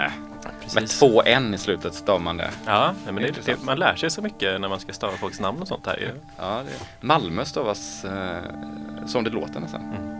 Med 0.73 0.83
Precis. 0.83 0.99
två 0.99 1.23
N 1.25 1.53
i 1.53 1.57
slutet 1.57 1.93
stavar 1.93 2.19
man 2.19 2.37
det. 2.37 2.51
Ja, 2.65 2.93
men 3.05 3.15
det, 3.15 3.45
det, 3.45 3.63
man 3.63 3.79
lär 3.79 3.95
sig 3.95 4.09
så 4.09 4.21
mycket 4.21 4.61
när 4.61 4.69
man 4.69 4.79
ska 4.79 4.93
stava 4.93 5.13
folks 5.17 5.39
namn 5.39 5.61
och 5.61 5.67
sånt 5.67 5.85
här 5.85 5.97
ju. 5.97 6.09
Ja, 6.37 6.61
det, 6.65 7.05
Malmö 7.07 7.45
stavas 7.45 8.05
eh, 8.05 8.43
som 9.07 9.23
det 9.23 9.29
låter 9.29 9.59
nästan. 9.59 9.81
Ja. 9.93 10.16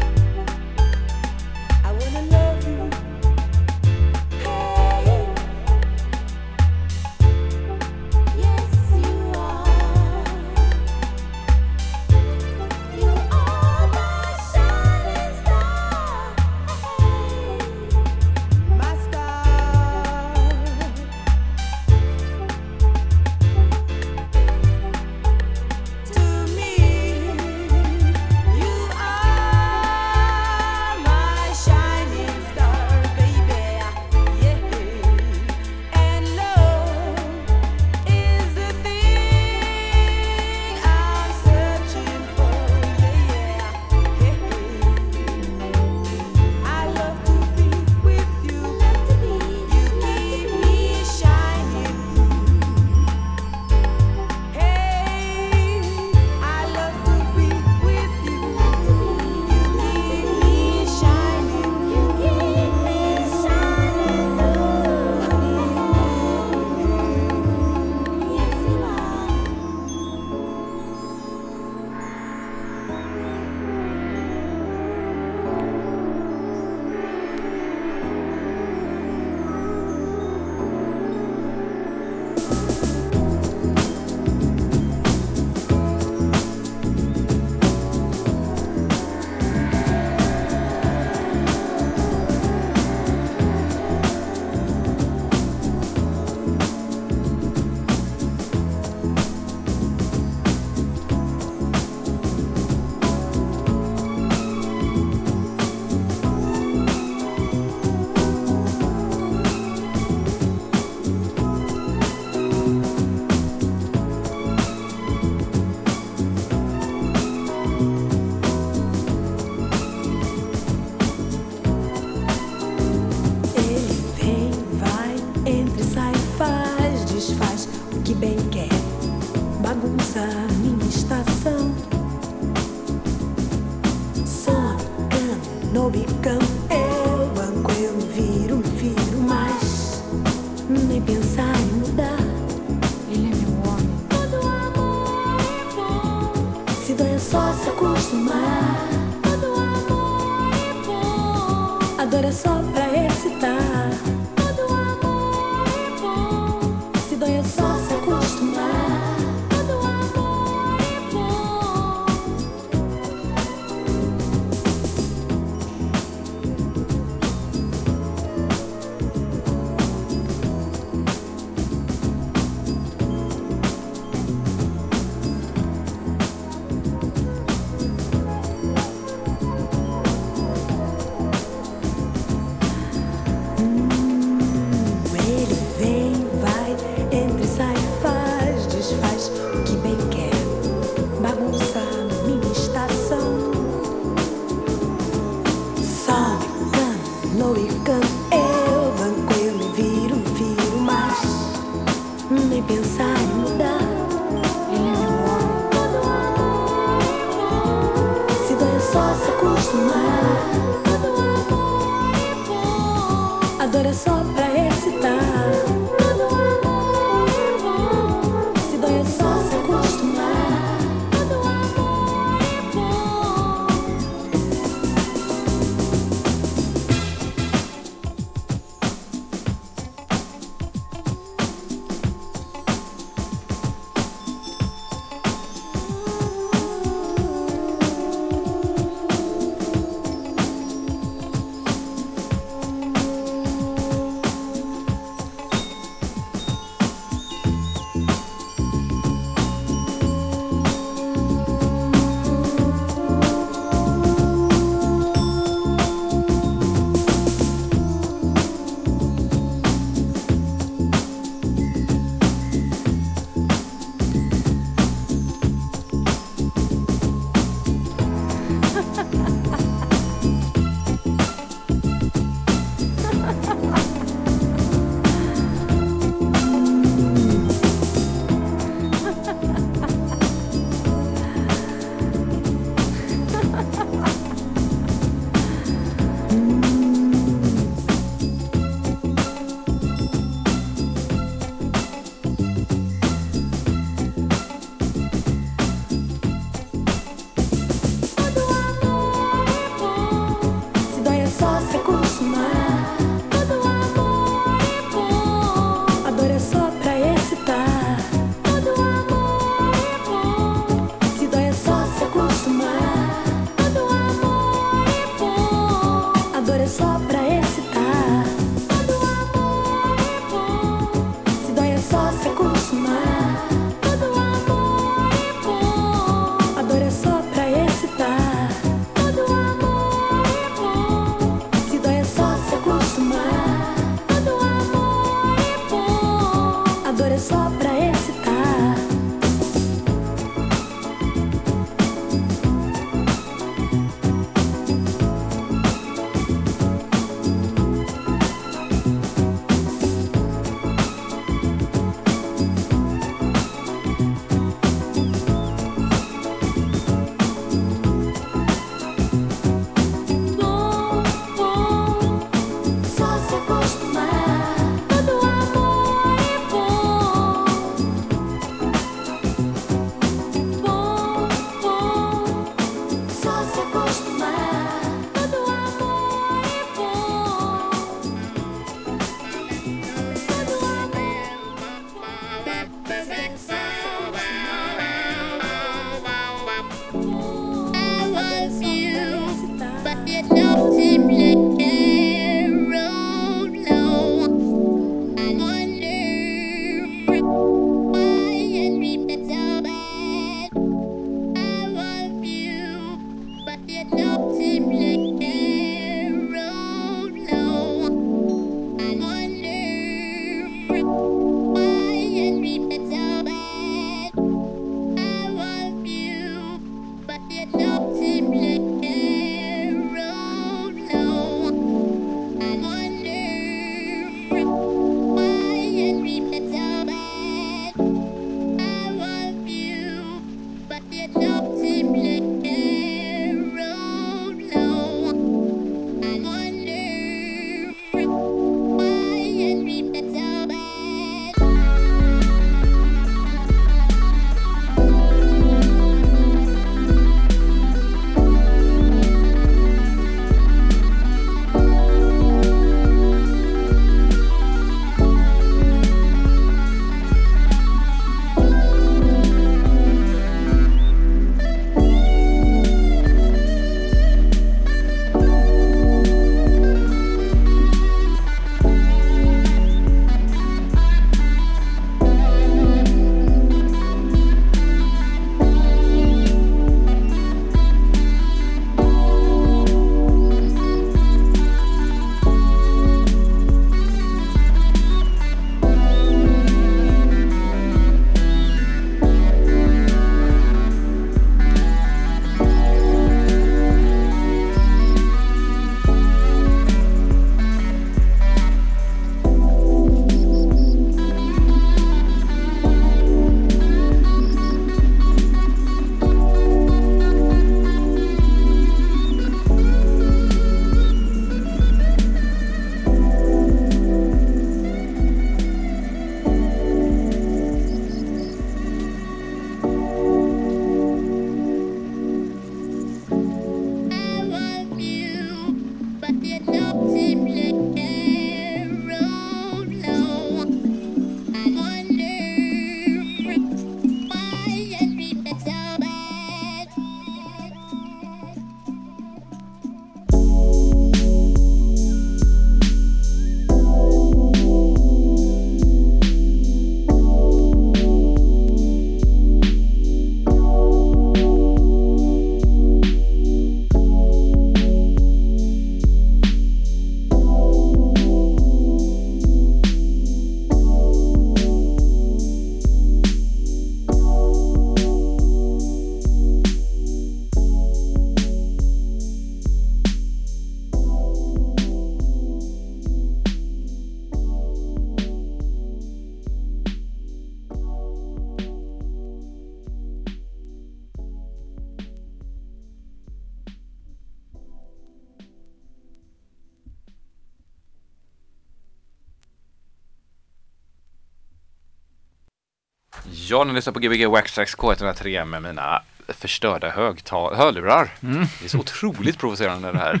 Ja, 593.36 593.44
ni 593.44 593.52
lyssnar 593.52 593.72
på 593.72 593.80
Gbg 593.80 594.06
Waxtrax 594.06 594.56
K103 594.56 595.24
med 595.24 595.42
mina 595.42 595.82
förstörda 596.08 596.70
högtal- 596.70 597.34
hörlurar. 597.36 597.90
Det 598.00 598.44
är 598.44 598.48
så 598.48 598.58
otroligt 598.58 599.18
provocerande 599.18 599.72
det 599.72 599.78
här. 599.78 600.00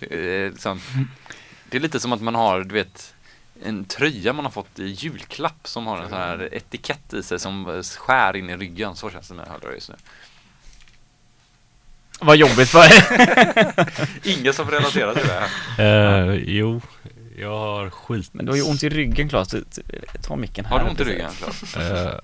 Det 0.00 0.14
är, 0.44 0.50
liksom, 0.50 0.80
det 1.70 1.76
är 1.76 1.80
lite 1.80 2.00
som 2.00 2.12
att 2.12 2.20
man 2.20 2.34
har, 2.34 2.60
du 2.64 2.74
vet, 2.74 3.14
en 3.64 3.84
tröja 3.84 4.32
man 4.32 4.44
har 4.44 4.52
fått 4.52 4.78
i 4.78 4.84
julklapp 4.84 5.68
som 5.68 5.86
har 5.86 5.98
en 5.98 6.08
sån 6.08 6.18
här 6.18 6.48
etikett 6.54 7.12
i 7.14 7.22
sig 7.22 7.38
som 7.38 7.82
skär 7.98 8.36
in 8.36 8.50
i 8.50 8.56
ryggen. 8.56 8.96
Så 8.96 9.10
känns 9.10 9.28
det 9.28 9.34
med 9.34 9.48
hörlurar 9.48 9.72
just 9.72 9.88
nu. 9.88 9.94
Vad 12.20 12.36
jobbigt 12.36 12.68
för. 12.68 12.86
Ingen 14.28 14.52
som 14.54 14.70
relaterar 14.70 15.14
till 15.14 15.26
det 15.28 15.40
här. 15.78 16.28
Eh, 16.28 16.34
jo, 16.46 16.80
jag 17.38 17.58
har 17.58 17.90
skit. 17.90 18.28
Men 18.32 18.46
du 18.46 18.52
har 18.52 18.56
ju 18.56 18.62
ont 18.62 18.82
i 18.82 18.88
ryggen 18.88 19.28
Claes. 19.28 19.54
Ta 20.22 20.36
micken 20.36 20.64
här. 20.64 20.78
Har 20.78 20.84
du 20.84 20.90
ont 20.90 21.00
i 21.00 21.04
ryggen? 21.04 21.30
Claes? 21.32 21.76
Eh, 21.76 22.18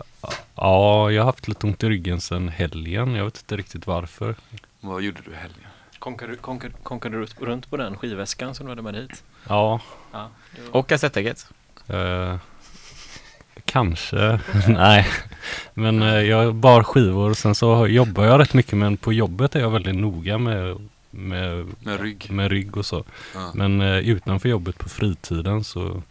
ja, 0.54 1.10
jag 1.10 1.22
har 1.22 1.26
haft 1.26 1.48
lite 1.48 1.66
ont 1.66 1.82
i 1.82 1.88
ryggen 1.88 2.20
sedan 2.20 2.48
helgen. 2.48 3.14
Jag 3.14 3.24
vet 3.24 3.36
inte 3.36 3.56
riktigt 3.56 3.86
varför. 3.86 4.34
Vad 4.80 5.02
gjorde 5.02 5.20
du 5.24 5.30
i 5.30 5.34
helgen? 5.34 5.60
Konkade, 5.98 6.36
konkade, 6.36 6.74
konkade 6.82 7.18
du 7.18 7.26
runt 7.46 7.70
på 7.70 7.76
den 7.76 7.96
skivväskan 7.96 8.54
som 8.54 8.66
du 8.66 8.72
hade 8.72 8.82
med 8.82 8.94
hit? 8.94 9.22
Ja, 9.48 9.80
Ja. 10.12 10.28
det 10.56 10.62
var- 10.62 10.76
Och 10.80 10.88
kassettägget. 10.88 11.46
eh, 11.88 12.36
kanske. 13.64 14.40
Nej, 14.68 15.06
men 15.74 16.02
eh, 16.02 16.08
jag 16.20 16.54
bar 16.54 16.82
skivor. 16.82 17.34
Sen 17.34 17.54
så 17.54 17.86
jobbar 17.86 18.24
jag 18.24 18.40
rätt 18.40 18.54
mycket. 18.54 18.78
Men 18.78 18.96
på 18.96 19.12
jobbet 19.12 19.54
är 19.56 19.60
jag 19.60 19.70
väldigt 19.70 19.94
noga 19.94 20.38
med, 20.38 20.88
med, 21.10 21.66
Med 21.80 22.00
rygg? 22.00 22.30
med 22.30 22.50
rygg 22.50 22.76
och 22.76 22.86
så. 22.86 23.04
Ja. 23.34 23.52
Men 23.54 23.80
eh, 23.80 23.98
utanför 23.98 24.48
jobbet 24.48 24.78
på 24.78 24.88
fritiden 24.88 25.64
så, 25.64 26.02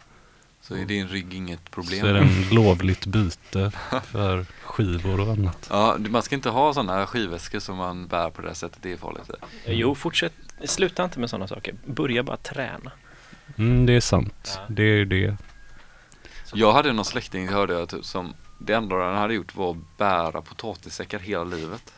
Så 0.60 0.74
är 0.76 0.84
din 0.84 1.08
rygg 1.08 1.34
inget 1.34 1.70
problem? 1.70 2.00
så 2.00 2.06
är 2.06 2.12
det 2.14 2.20
en 2.20 2.48
lovligt 2.50 3.06
byte 3.06 3.72
för 4.04 4.46
skivor 4.62 5.20
och 5.20 5.32
annat. 5.32 5.66
Ja, 5.70 5.96
man 5.98 6.22
ska 6.22 6.34
inte 6.34 6.50
ha 6.50 6.74
sådana 6.74 7.06
skivväskor 7.06 7.58
som 7.58 7.76
man 7.76 8.06
bär 8.06 8.30
på 8.30 8.42
det 8.42 8.48
här 8.48 8.54
sättet. 8.54 8.78
Det 8.82 8.92
är 8.92 8.96
farligt. 8.96 9.30
Jo, 9.66 9.94
fortsätt. 9.94 10.32
Sluta 10.64 11.04
inte 11.04 11.20
med 11.20 11.30
sådana 11.30 11.48
saker. 11.48 11.74
Börja 11.86 12.22
bara 12.22 12.36
träna. 12.36 12.92
Mm, 13.58 13.86
det 13.86 13.92
är 13.92 14.00
sant. 14.00 14.52
Ja. 14.56 14.60
Det 14.68 14.82
är 14.82 15.04
det. 15.04 15.36
Jag 16.54 16.72
hade 16.72 16.92
någon 16.92 17.04
släkting, 17.04 17.48
hörde 17.48 17.72
jag, 17.74 17.88
typ, 17.88 18.04
som 18.04 18.34
det 18.58 18.72
enda 18.74 18.96
han 18.96 19.16
hade 19.16 19.34
gjort 19.34 19.54
var 19.56 19.70
att 19.70 19.98
bära 19.98 20.42
potatissäckar 20.42 21.18
hela 21.18 21.44
livet. 21.44 21.92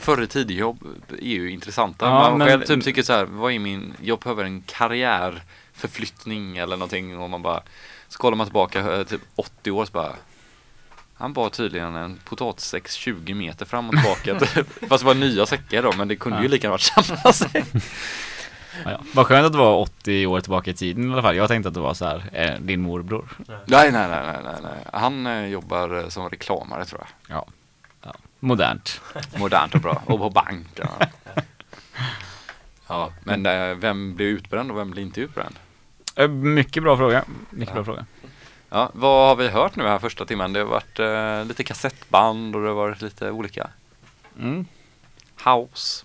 Förr 0.00 0.36
i 0.50 0.54
jobb 0.54 0.86
är 1.18 1.22
ju 1.26 1.50
intressanta. 1.50 2.06
Ja, 2.06 2.12
man 2.30 2.38
men- 2.38 2.48
själv 2.48 2.62
typ 2.64 2.84
tycker 2.84 3.02
så 3.02 3.12
här, 3.12 3.24
vad 3.24 3.52
är 3.52 3.58
min, 3.58 3.94
jag 4.02 4.18
behöver 4.18 4.44
en 4.44 4.60
karriärförflyttning 4.62 6.56
eller 6.56 6.76
någonting 6.76 7.18
och 7.18 7.30
man 7.30 7.42
bara, 7.42 7.60
så 8.08 8.18
kollar 8.18 8.36
man 8.36 8.46
tillbaka 8.46 8.92
eh, 8.96 9.04
typ 9.04 9.20
80 9.36 9.70
år 9.70 9.84
så 9.84 9.92
bara 9.92 10.12
han 11.14 11.32
bar 11.32 11.48
tydligen 11.48 11.96
en 11.96 12.18
potatissäck 12.24 12.88
20 12.90 13.34
meter 13.34 13.66
fram 13.66 13.88
och 13.88 13.94
tillbaka. 13.94 14.38
typ. 14.54 14.88
Fast 14.88 15.02
det 15.02 15.06
var 15.06 15.14
nya 15.14 15.46
säckar 15.46 15.82
då, 15.82 15.92
men 15.92 16.08
det 16.08 16.16
kunde 16.16 16.38
ju 16.38 16.44
Ja. 16.44 16.50
lika 16.50 16.66
gärna 16.66 16.72
varit 16.72 16.80
samma 17.06 17.32
säck. 17.32 17.64
Ja, 18.84 18.90
ja. 18.90 19.00
Vad 19.14 19.26
skönt 19.26 19.46
att 19.46 19.52
det 19.52 19.58
var 19.58 19.76
80 19.76 20.26
år 20.26 20.40
tillbaka 20.40 20.70
i 20.70 20.74
tiden 20.74 21.10
i 21.10 21.12
alla 21.12 21.22
fall. 21.22 21.36
Jag 21.36 21.48
tänkte 21.48 21.68
att 21.68 21.74
det 21.74 21.80
var 21.80 21.94
så 21.94 22.04
här, 22.04 22.30
eh, 22.32 22.60
din 22.60 22.80
morbror. 22.80 23.28
Nej, 23.46 23.92
nej, 23.92 24.08
nej, 24.08 24.36
nej, 24.44 24.54
nej. 24.62 24.72
Han 24.92 25.26
eh, 25.26 25.46
jobbar 25.46 25.98
eh, 25.98 26.08
som 26.08 26.28
reklamare 26.28 26.84
tror 26.84 27.06
jag. 27.28 27.44
Modernt. 28.40 29.00
Modernt 29.36 29.74
och 29.74 29.80
bra. 29.80 30.02
Och 30.06 30.18
på 30.18 30.30
bank. 30.30 30.66
Ja, 30.76 30.98
ja 32.88 33.12
men 33.24 33.46
eh, 33.46 33.74
vem 33.74 34.14
blir 34.14 34.26
utbränd 34.26 34.70
och 34.70 34.78
vem 34.78 34.90
blir 34.90 35.02
inte 35.02 35.20
utbränd? 35.20 35.54
Eh, 36.16 36.28
Mycket 36.28 36.82
bra 36.82 36.96
fråga. 36.96 37.24
Mycket 37.50 37.68
Ja. 37.68 37.74
bra 37.74 37.84
fråga. 37.84 38.06
Ja, 38.70 38.90
vad 38.94 39.28
har 39.28 39.36
vi 39.36 39.48
hört 39.48 39.76
nu 39.76 39.84
här 39.86 39.98
första 39.98 40.24
timmen? 40.24 40.52
Det 40.52 40.60
har 40.60 40.66
varit 40.66 40.98
eh, 40.98 41.48
lite 41.48 41.64
kassettband 41.64 42.56
och 42.56 42.62
det 42.62 42.68
har 42.68 42.74
varit 42.74 43.02
lite 43.02 43.30
olika 43.30 43.70
Mm. 44.38 44.66
house. 45.44 46.04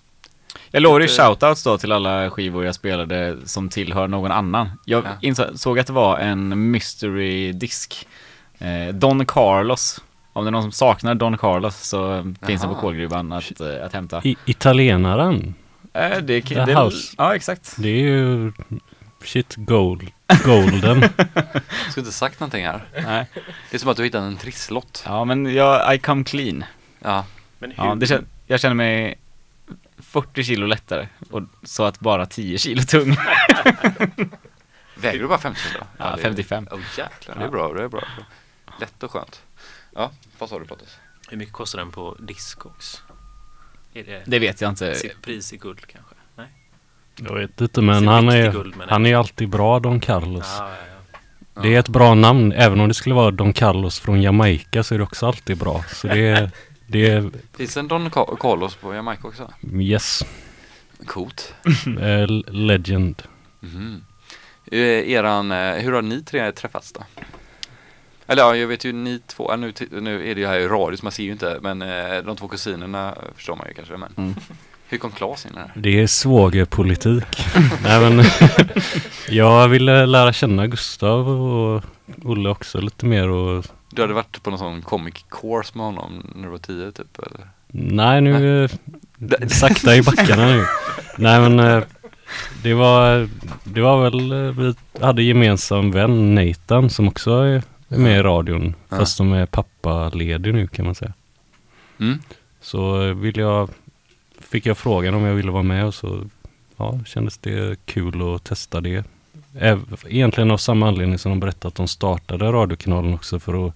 Jag 0.70 0.82
lovar 0.82 1.00
ju 1.00 1.08
shoutouts 1.08 1.62
då 1.62 1.78
till 1.78 1.92
alla 1.92 2.30
skivor 2.30 2.64
jag 2.64 2.74
spelade 2.74 3.36
som 3.48 3.68
tillhör 3.68 4.08
någon 4.08 4.30
annan. 4.30 4.70
Jag 4.84 5.04
Ja. 5.04 5.10
insåg 5.20 5.78
att 5.78 5.86
det 5.86 5.92
var 5.92 6.18
en 6.18 6.70
mystery 6.70 7.52
disk. 7.52 8.08
Eh, 8.58 8.88
Don 8.94 9.26
Carlos. 9.26 10.00
Om 10.36 10.44
det 10.44 10.48
är 10.48 10.52
någon 10.52 10.62
som 10.62 10.72
saknar 10.72 11.14
Don 11.14 11.38
Carlos 11.38 11.76
så 11.76 12.32
finns 12.46 12.60
den 12.62 12.70
på 12.74 12.80
kolgruvan 12.80 13.32
att, 13.32 13.60
eh, 13.60 13.84
att 13.84 13.92
hämta. 13.92 14.20
I, 14.24 14.36
italienaren, 14.44 15.54
Eh, 15.96 16.18
det, 16.18 16.42
The 16.42 16.54
det, 16.64 16.74
House. 16.80 17.14
Ja, 17.18 17.34
exakt. 17.36 17.74
det 17.78 17.88
är 17.88 18.00
ju 18.00 18.52
shit 19.24 19.54
gold, 19.56 20.10
golden. 20.44 21.00
Jag 21.34 21.90
skulle 21.90 22.02
inte 22.06 22.12
sagt 22.12 22.40
någonting 22.40 22.66
här. 22.66 22.84
Nej. 23.04 23.26
Det 23.70 23.76
är 23.76 23.78
som 23.78 23.90
att 23.90 23.96
du 23.96 24.04
hittat 24.04 24.22
en 24.22 24.36
trisslott. 24.36 25.02
Ja, 25.06 25.24
men 25.24 25.54
jag, 25.54 25.94
I 25.94 25.98
come 25.98 26.24
clean. 26.24 26.64
Ja, 27.00 27.24
Men 27.58 27.70
hur? 27.70 27.84
Ja, 27.84 27.94
det 27.94 28.22
jag 28.46 28.60
känner 28.60 28.74
mig 28.74 29.18
40 29.98 30.44
kilo 30.44 30.66
lättare 30.66 31.08
och 31.30 31.42
så 31.62 31.84
att 31.84 32.00
bara 32.00 32.26
10 32.26 32.58
kilo 32.58 32.82
tung. 32.82 33.16
väger 34.96 35.18
du 35.18 35.26
bara 35.28 35.38
50 35.38 35.60
kilo? 35.60 35.84
Ja, 35.98 36.04
det 36.04 36.12
är- 36.12 36.22
55. 36.22 36.68
Åh 36.72 36.78
jäklar, 36.98 37.34
det 37.34 37.40
är 37.40 37.44
Ja. 37.44 37.50
bra, 37.50 37.72
det 37.72 37.82
är 37.84 37.88
bra. 37.88 38.02
Lätt 38.80 39.02
och 39.02 39.10
skönt. 39.10 39.42
Ja, 39.94 40.10
vad 40.38 40.48
sa 40.48 40.58
du 40.58 40.64
Pontus? 40.64 40.96
Hur 41.28 41.36
mycket 41.36 41.54
kostar 41.54 41.78
den 41.78 41.90
på 41.90 42.16
Discogs? 42.18 43.02
Är 43.94 44.04
det 44.04 44.22
Det 44.26 44.38
vet 44.38 44.60
jag 44.60 44.68
inte. 44.70 44.94
sitt 44.94 45.22
pris 45.22 45.52
i 45.52 45.56
guld 45.56 45.86
kanske? 45.86 46.14
Nej? 46.36 46.46
Jag 47.16 47.34
vet 47.34 47.60
inte 47.60 47.80
men 47.82 48.08
han 48.08 48.28
är, 48.28 48.52
guld, 48.52 48.76
men 48.76 48.88
han 48.88 49.06
är 49.06 49.16
alltid 49.16 49.48
bra 49.48 49.80
Don 49.80 50.00
Carlos. 50.00 50.56
Ja, 50.58 50.70
ja, 50.70 50.76
ja. 51.54 51.62
Det 51.62 51.74
är 51.74 51.78
ett 51.80 51.88
bra 51.88 52.14
namn. 52.14 52.52
Även 52.52 52.80
om 52.80 52.88
det 52.88 52.94
skulle 52.94 53.14
vara 53.14 53.30
Don 53.30 53.52
Carlos 53.52 54.00
från 54.00 54.22
Jamaica 54.22 54.82
så 54.82 54.94
är 54.94 54.98
det 54.98 55.04
också 55.04 55.26
alltid 55.26 55.58
bra. 55.58 55.84
Så 55.88 56.06
det 56.08 56.28
är, 56.28 56.50
det 56.86 57.10
är 57.10 57.30
Finns 57.56 57.74
det 57.74 57.80
en 57.80 57.88
Don 57.88 58.10
Ca- 58.10 58.36
Carlos 58.36 58.74
på 58.74 58.94
Jamaica 58.94 59.28
också? 59.28 59.52
yes, 59.72 60.22
Coolt. 61.06 61.54
eh, 62.00 62.26
legend. 62.54 63.22
Eh, 64.72 64.78
Eran, 65.10 65.52
eh, 65.52 65.74
hur 65.74 65.92
har 65.92 66.02
ni 66.02 66.22
tre 66.22 66.52
träffats 66.52 66.92
då? 66.92 67.04
Eller 68.26 68.42
ja, 68.42 68.56
jag 68.56 68.66
vet 68.68 68.84
ju 68.84 68.92
ni 68.92 69.20
två, 69.26 69.46
ja, 69.50 69.56
nu, 69.56 69.72
nu 69.90 70.30
är 70.30 70.34
det 70.34 70.40
ju 70.40 70.46
här 70.46 70.58
i 70.58 70.68
radio 70.68 70.96
så 70.96 71.04
man 71.04 71.12
ser 71.12 71.22
ju 71.22 71.32
inte, 71.32 71.58
men 71.62 71.82
eh, 71.82 72.18
de 72.24 72.36
två 72.36 72.48
kusinerna 72.48 73.14
förstår 73.36 73.56
man 73.56 73.66
ju 73.68 73.74
kanske. 73.74 73.96
Men 73.96 74.12
Mm. 74.16 74.34
hur 74.88 74.98
kom 74.98 75.10
Claes 75.10 75.46
in 75.46 75.52
här? 75.56 75.72
Det 75.74 76.00
är 76.02 76.06
svågerpolitik. 76.06 77.24
Nej 77.82 78.00
men 78.10 78.24
jag 79.28 79.68
ville 79.68 80.06
lära 80.06 80.32
känna 80.32 80.66
Gustav 80.66 81.28
och 81.28 81.82
Olle 82.24 82.48
också 82.48 82.80
lite 82.80 83.06
mer 83.06 83.28
och 83.28 83.64
Du 83.90 84.02
hade 84.02 84.14
varit 84.14 84.42
på 84.42 84.50
någon 84.50 84.58
sån 84.58 84.82
comic 84.82 85.14
course 85.30 85.70
med 85.74 85.86
honom 85.86 86.32
när 86.34 86.42
du 86.44 86.48
var 86.50 86.58
tio 86.58 86.92
typ? 86.92 87.18
Eller? 87.18 87.48
Nej 87.76 88.20
nu, 88.20 88.64
eh, 88.64 88.70
sakta 89.48 89.96
i 89.96 90.02
backarna 90.02 90.46
nu. 90.46 90.64
Nej 91.18 91.40
men 91.40 91.60
eh, 91.60 91.82
det 92.62 92.74
var, 92.74 93.28
det 93.64 93.80
var 93.80 94.02
väl, 94.10 94.52
vi 94.52 94.74
hade 95.04 95.22
gemensam 95.22 95.90
vän 95.90 96.34
Nathan 96.34 96.90
som 96.90 97.08
också 97.08 97.30
är 97.30 97.62
med 97.98 98.18
i 98.18 98.22
radion. 98.22 98.74
Ja. 98.88 98.96
Fast 98.96 99.18
de 99.18 99.32
är 99.32 99.46
pappaledig 99.46 100.54
nu 100.54 100.66
kan 100.66 100.84
man 100.84 100.94
säga. 100.94 101.12
Mm. 102.00 102.18
Så 102.60 103.02
eh, 103.02 103.14
vill 103.14 103.36
jag, 103.38 103.70
fick 104.40 104.66
jag 104.66 104.78
frågan 104.78 105.14
om 105.14 105.22
jag 105.24 105.34
ville 105.34 105.50
vara 105.50 105.62
med 105.62 105.86
och 105.86 105.94
så 105.94 106.24
ja, 106.76 107.00
kändes 107.06 107.38
det 107.38 107.86
kul 107.86 108.34
att 108.34 108.44
testa 108.44 108.80
det. 108.80 109.04
Egentligen 110.06 110.50
av 110.50 110.56
samma 110.56 110.88
anledning 110.88 111.18
som 111.18 111.30
de 111.32 111.40
berättade 111.40 111.68
att 111.68 111.74
de 111.74 111.88
startade 111.88 112.52
radiokanalen 112.52 113.14
också 113.14 113.40
för 113.40 113.68
att 113.68 113.74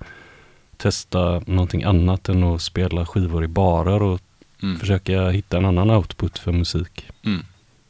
testa 0.77 1.43
någonting 1.47 1.83
annat 1.83 2.29
än 2.29 2.43
att 2.45 2.63
spela 2.63 3.07
skivor 3.07 3.45
i 3.45 3.49
barer 3.49 4.03
och 4.03 4.21
Mm. 4.63 4.79
försöka 4.79 5.29
hitta 5.31 5.57
en 5.57 5.65
annan 5.65 5.91
output 5.91 6.39
för 6.39 6.53
musik. 6.53 7.11
Mm. 7.25 7.45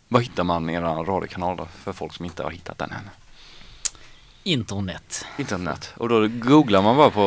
Vad 0.09 0.23
hittar 0.23 0.45
man 0.45 0.71
i 0.71 0.75
er 0.75 0.81
radiokanal 0.81 1.57
då? 1.57 1.69
För 1.85 1.93
folk 1.93 2.13
som 2.13 2.25
inte 2.25 2.43
har 2.43 2.51
hittat 2.51 2.79
den 2.79 2.91
än. 2.91 3.11
Internet. 4.53 5.27
Internet. 5.39 5.95
Och 5.97 6.09
då 6.09 6.29
googlar 6.29 6.83
man 6.83 6.97
bara 6.97 7.11
på 7.11 7.21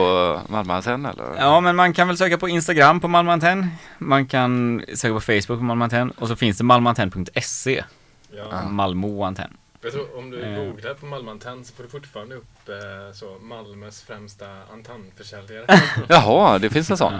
eh, 0.45 0.51
Malmö 0.51 0.73
Antenn 0.73 1.05
eller? 1.05 1.35
Ja, 1.37 1.59
men 1.59 1.75
man 1.75 1.93
kan 1.93 2.07
väl 2.07 2.17
söka 2.17 2.37
på 2.37 2.49
Instagram 2.49 2.99
på 2.99 3.07
Malmö 3.07 3.31
Antenn. 3.31 3.67
Man 3.97 4.27
kan 4.27 4.83
söka 4.93 5.13
på 5.13 5.19
Facebook 5.19 5.59
på 5.59 5.63
Malmö 5.63 5.83
Antenn. 5.83 6.11
Och 6.11 6.27
så 6.27 6.35
finns 6.35 6.57
det 6.57 6.63
malmoantenn.se. 6.63 7.83
Ja. 8.31 8.61
Malmö 8.69 9.25
Antenn. 9.25 9.57
Jag 9.83 9.93
tror 9.93 10.17
om 10.17 10.29
du 10.31 10.41
Eh. 10.43 10.55
googlar 10.55 10.93
på 10.93 11.05
Malmö 11.05 11.31
Antenn 11.31 11.65
så 11.65 11.73
får 11.73 11.83
du 11.83 11.89
fortfarande 11.89 12.35
upp 12.35 12.69
eh, 12.69 13.13
så 13.13 13.37
Malmös 13.41 14.01
främsta 14.01 14.45
antennförsäljare. 14.73 15.65
Jaha, 16.09 16.59
det 16.59 16.69
finns 16.69 16.91
en 16.91 16.97
sån. 16.97 17.13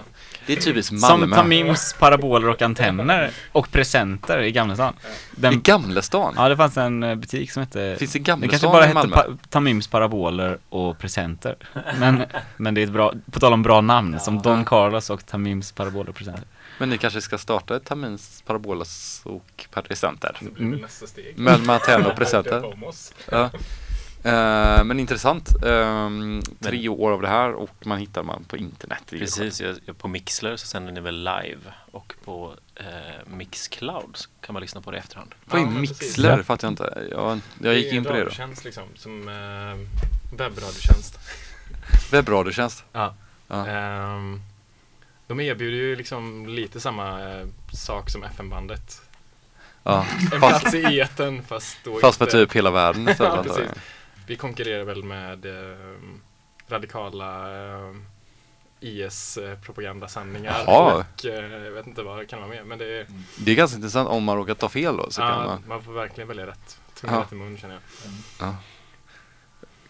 Det 0.48 0.54
är 0.54 0.58
typiskt 0.62 1.00
Som 1.00 1.20
Malmö. 1.20 1.36
Tamims 1.36 1.96
paraboler 2.00 2.50
och 2.50 2.62
antenner 2.62 3.32
och 3.52 3.72
presenter 3.72 4.42
i 4.42 4.52
Gamlestan. 4.52 4.94
I 5.38 5.42
Den, 5.42 5.62
Gamlestan? 5.62 6.34
ja, 6.38 6.50
det 6.50 6.58
fanns 6.58 6.78
en 6.78 7.04
eh, 7.04 7.16
butik 7.16 7.52
som 7.52 7.62
hette 7.64 7.96
Finns 8.00 8.14
det 8.14 8.20
Det 8.20 8.26
kanske 8.26 8.42
Gamlestan 8.42 8.72
bara 8.72 8.84
i 8.86 8.88
hette 8.88 9.08
pa 9.08 9.26
Tamims 9.50 9.88
paraboler 9.88 10.58
och 10.70 10.98
presenter. 11.00 11.56
Men, 12.00 12.24
men 12.58 12.74
det 12.74 12.82
är 12.82 12.84
ett 12.84 12.92
bra, 12.92 13.14
på 13.32 13.40
tal 13.40 13.54
om 13.54 13.64
bra 13.64 13.82
namn, 13.82 14.20
som 14.20 14.42
Don 14.42 14.66
Carlos 14.66 15.10
och 15.10 15.26
Tamims 15.26 15.72
paraboler 15.72 16.10
och 16.10 16.16
presenter. 16.16 16.44
Men 16.82 16.90
ni 16.90 16.98
kanske 16.98 17.22
ska 17.22 17.38
starta 17.38 17.76
ett 17.76 17.86
Tamins 17.86 18.44
Parabolas 18.46 19.22
och 19.26 19.68
Presenter? 19.72 20.38
Det 20.40 20.50
blir 20.52 20.70
väl 20.70 20.82
nästa 20.82 21.08
steg. 21.08 21.48
Antenn 21.48 22.06
och 22.06 22.16
presenter? 22.16 22.76
Ja. 23.32 23.50
Eh, 24.24 24.84
men 24.84 25.00
intressant. 25.00 25.64
Ehm, 25.66 26.42
tre 26.60 26.90
år 26.90 27.12
av 27.12 27.22
det 27.22 27.28
här 27.28 27.54
och 27.54 27.88
man 27.88 27.98
hittar 27.98 28.24
man 28.24 28.44
på 28.44 28.58
internet. 28.58 29.14
Är 29.14 29.18
Precis, 29.18 29.62
jag, 29.62 29.98
på 29.98 30.08
Mixler 30.08 30.56
så 30.56 30.68
sänder 30.68 30.92
ni 30.92 31.00
väl 31.00 31.18
live 31.18 31.60
och 31.92 32.14
på 32.26 32.54
eh, 32.76 32.86
Mixcloud 33.26 34.18
så 34.18 34.30
kan 34.42 34.54
man 34.54 34.62
lyssna 34.62 34.82
på 34.82 34.92
det 34.92 34.98
i 34.98 35.00
efterhand. 35.00 35.36
Vad 35.46 35.62
är 35.62 35.66
Ja, 35.66 35.72
men 35.72 35.82
precis. 35.82 36.02
Mixler? 36.02 36.38
Ja. 36.38 36.44
Fattar 36.44 36.68
jag 36.68 36.72
inte. 36.72 37.08
Jag, 37.12 37.40
jag 37.64 37.76
gick 37.76 37.94
in 37.94 38.04
på 38.04 38.10
det 38.10 38.16
då. 38.16 38.24
radiotjänst 38.24 38.64
liksom, 38.64 38.84
som 38.96 39.28
eh, 39.28 40.36
webbradiotjänst. 40.38 41.20
Webbradiotjänst. 42.12 42.84
Ja. 42.92 43.16
Ja. 43.48 43.68
De 45.32 45.40
erbjuder 45.40 45.78
ju 45.78 45.96
liksom 45.96 46.48
lite 46.48 46.80
samma 46.80 47.30
eh, 47.34 47.48
sak 47.74 48.10
som 48.10 48.24
FM-bandet. 48.24 49.02
Ja. 49.84 50.06
En 50.34 50.40
Fast, 50.42 50.62
plats 50.62 50.76
i 50.76 51.00
etern 51.00 51.44
fast 51.44 51.78
då 51.84 52.00
fast 52.00 52.18
för 52.18 52.26
inte. 52.26 52.38
typ 52.38 52.54
hela 52.56 52.72
världen 52.72 53.10
istället 53.10 53.34
Ja, 53.34 53.40
antagligen. 53.40 53.70
precis. 53.74 53.84
Vi 54.28 54.36
konkurrerar 54.36 54.84
väl 54.84 55.04
med 55.04 55.46
eh, 55.46 55.78
radikala 56.68 57.56
eh, 57.56 57.92
IS-propagandasändningar 58.80 60.64
Jaha. 60.68 60.94
och 60.96 61.26
eh, 61.26 61.64
jag 61.64 61.72
vet 61.72 61.88
inte 61.88 62.02
vad 62.04 62.18
det 62.18 62.26
kan 62.26 62.40
vara 62.40 62.50
mer. 62.50 62.64
Men 62.64 62.78
det 62.78 62.86
är, 63.00 63.08
Det 63.40 63.52
är 63.52 63.56
ganska 63.56 63.76
intressant 63.76 64.10
om 64.10 64.24
man 64.24 64.38
råkar 64.38 64.54
ta 64.54 64.70
fel 64.70 64.98
då. 64.98 65.12
Så 65.12 65.22
kan 65.22 65.30
ja, 65.30 65.46
man, 65.46 65.64
man 65.68 65.84
får 65.84 65.92
verkligen 65.94 66.28
välja 66.28 66.46
rätt. 66.48 66.80
Tunga 67.02 67.14
Ja. 67.14 67.20
rätt 67.22 67.32
i 67.32 67.36
mun 67.36 67.58
känner 67.58 67.80
jag. 68.40 68.56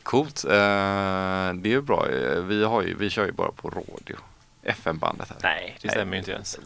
coolt. 0.04 0.44
Eh, 0.46 0.52
det 0.52 1.70
är 1.70 1.74
ju 1.74 1.82
bra. 1.82 2.08
Eh, 2.10 2.42
Vi, 2.44 2.64
har 2.64 2.82
ju, 2.82 2.96
vi 2.96 3.10
kör 3.10 3.26
ju 3.26 3.32
bara 3.32 3.52
på 3.52 3.70
radio. 3.70 4.16
FM-bandet 4.64 5.30
här. 5.30 5.38
Nej, 5.44 5.78
det 5.82 5.90
stämmer 5.90 6.14
ju 6.14 6.20
inte 6.20 6.32
ens. 6.32 6.60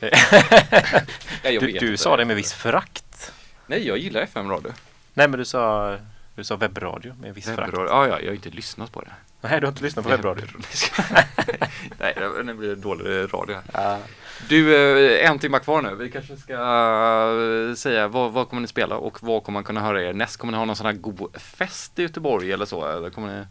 Ja, 0.00 0.08
jag 1.42 1.60
Du, 1.62 1.66
vet 1.72 1.80
du 1.80 1.96
sa 1.96 2.16
det 2.16 2.24
med 2.24 2.36
viss 2.36 2.52
förakt. 2.52 3.32
Nej, 3.66 3.86
jag 3.86 3.98
gillar 3.98 4.20
FM-radio. 4.20 4.72
Nej, 5.14 5.28
men 5.28 5.38
du 5.38 5.44
sa, 5.44 5.96
du 6.34 6.44
sa 6.44 6.56
webbradio 6.56 7.14
med 7.20 7.34
viss 7.34 7.44
förakt. 7.44 7.72
Ja, 7.76 8.08
ja, 8.08 8.20
jag 8.20 8.26
har 8.26 8.34
inte 8.34 8.50
lyssnat 8.50 8.92
på 8.92 9.00
det. 9.00 9.12
Nej, 9.40 9.60
du 9.60 9.66
har 9.66 9.72
inte 9.72 9.82
lyssnat 9.82 10.04
på 10.04 10.10
webbradio. 10.10 10.46
Nej, 11.98 12.14
det- 12.16 12.42
nu 12.44 12.54
blir 12.54 12.68
det 12.68 12.76
dålig 12.76 13.34
radio 13.34 13.54
här. 13.54 13.62
Ja. 13.72 13.98
Du, 14.48 14.76
eh, 15.20 15.30
en 15.30 15.38
timme 15.38 15.58
kvar 15.58 15.82
nu. 15.82 15.94
Vi 15.94 16.10
kanske 16.10 16.36
ska 16.36 16.52
eh, 16.52 17.74
säga 17.74 18.08
vad, 18.08 18.32
vad 18.32 18.48
kommer 18.48 18.60
ni 18.62 18.68
spela 18.68 18.96
och 18.96 19.22
vad 19.22 19.44
kommer 19.44 19.56
man 19.56 19.64
kunna 19.64 19.80
höra 19.80 20.02
er 20.02 20.12
näst? 20.12 20.36
Kommer 20.36 20.50
ni 20.52 20.58
ha 20.58 20.64
någon 20.64 20.76
sån 20.76 20.86
här 20.86 20.92
god 20.92 21.36
fest 21.40 21.98
i 21.98 22.02
Göteborg 22.02 22.52
eller 22.52 22.64
så? 22.66 22.86
Eller 22.86 23.10
kommer 23.10 23.38
ni... 23.40 23.46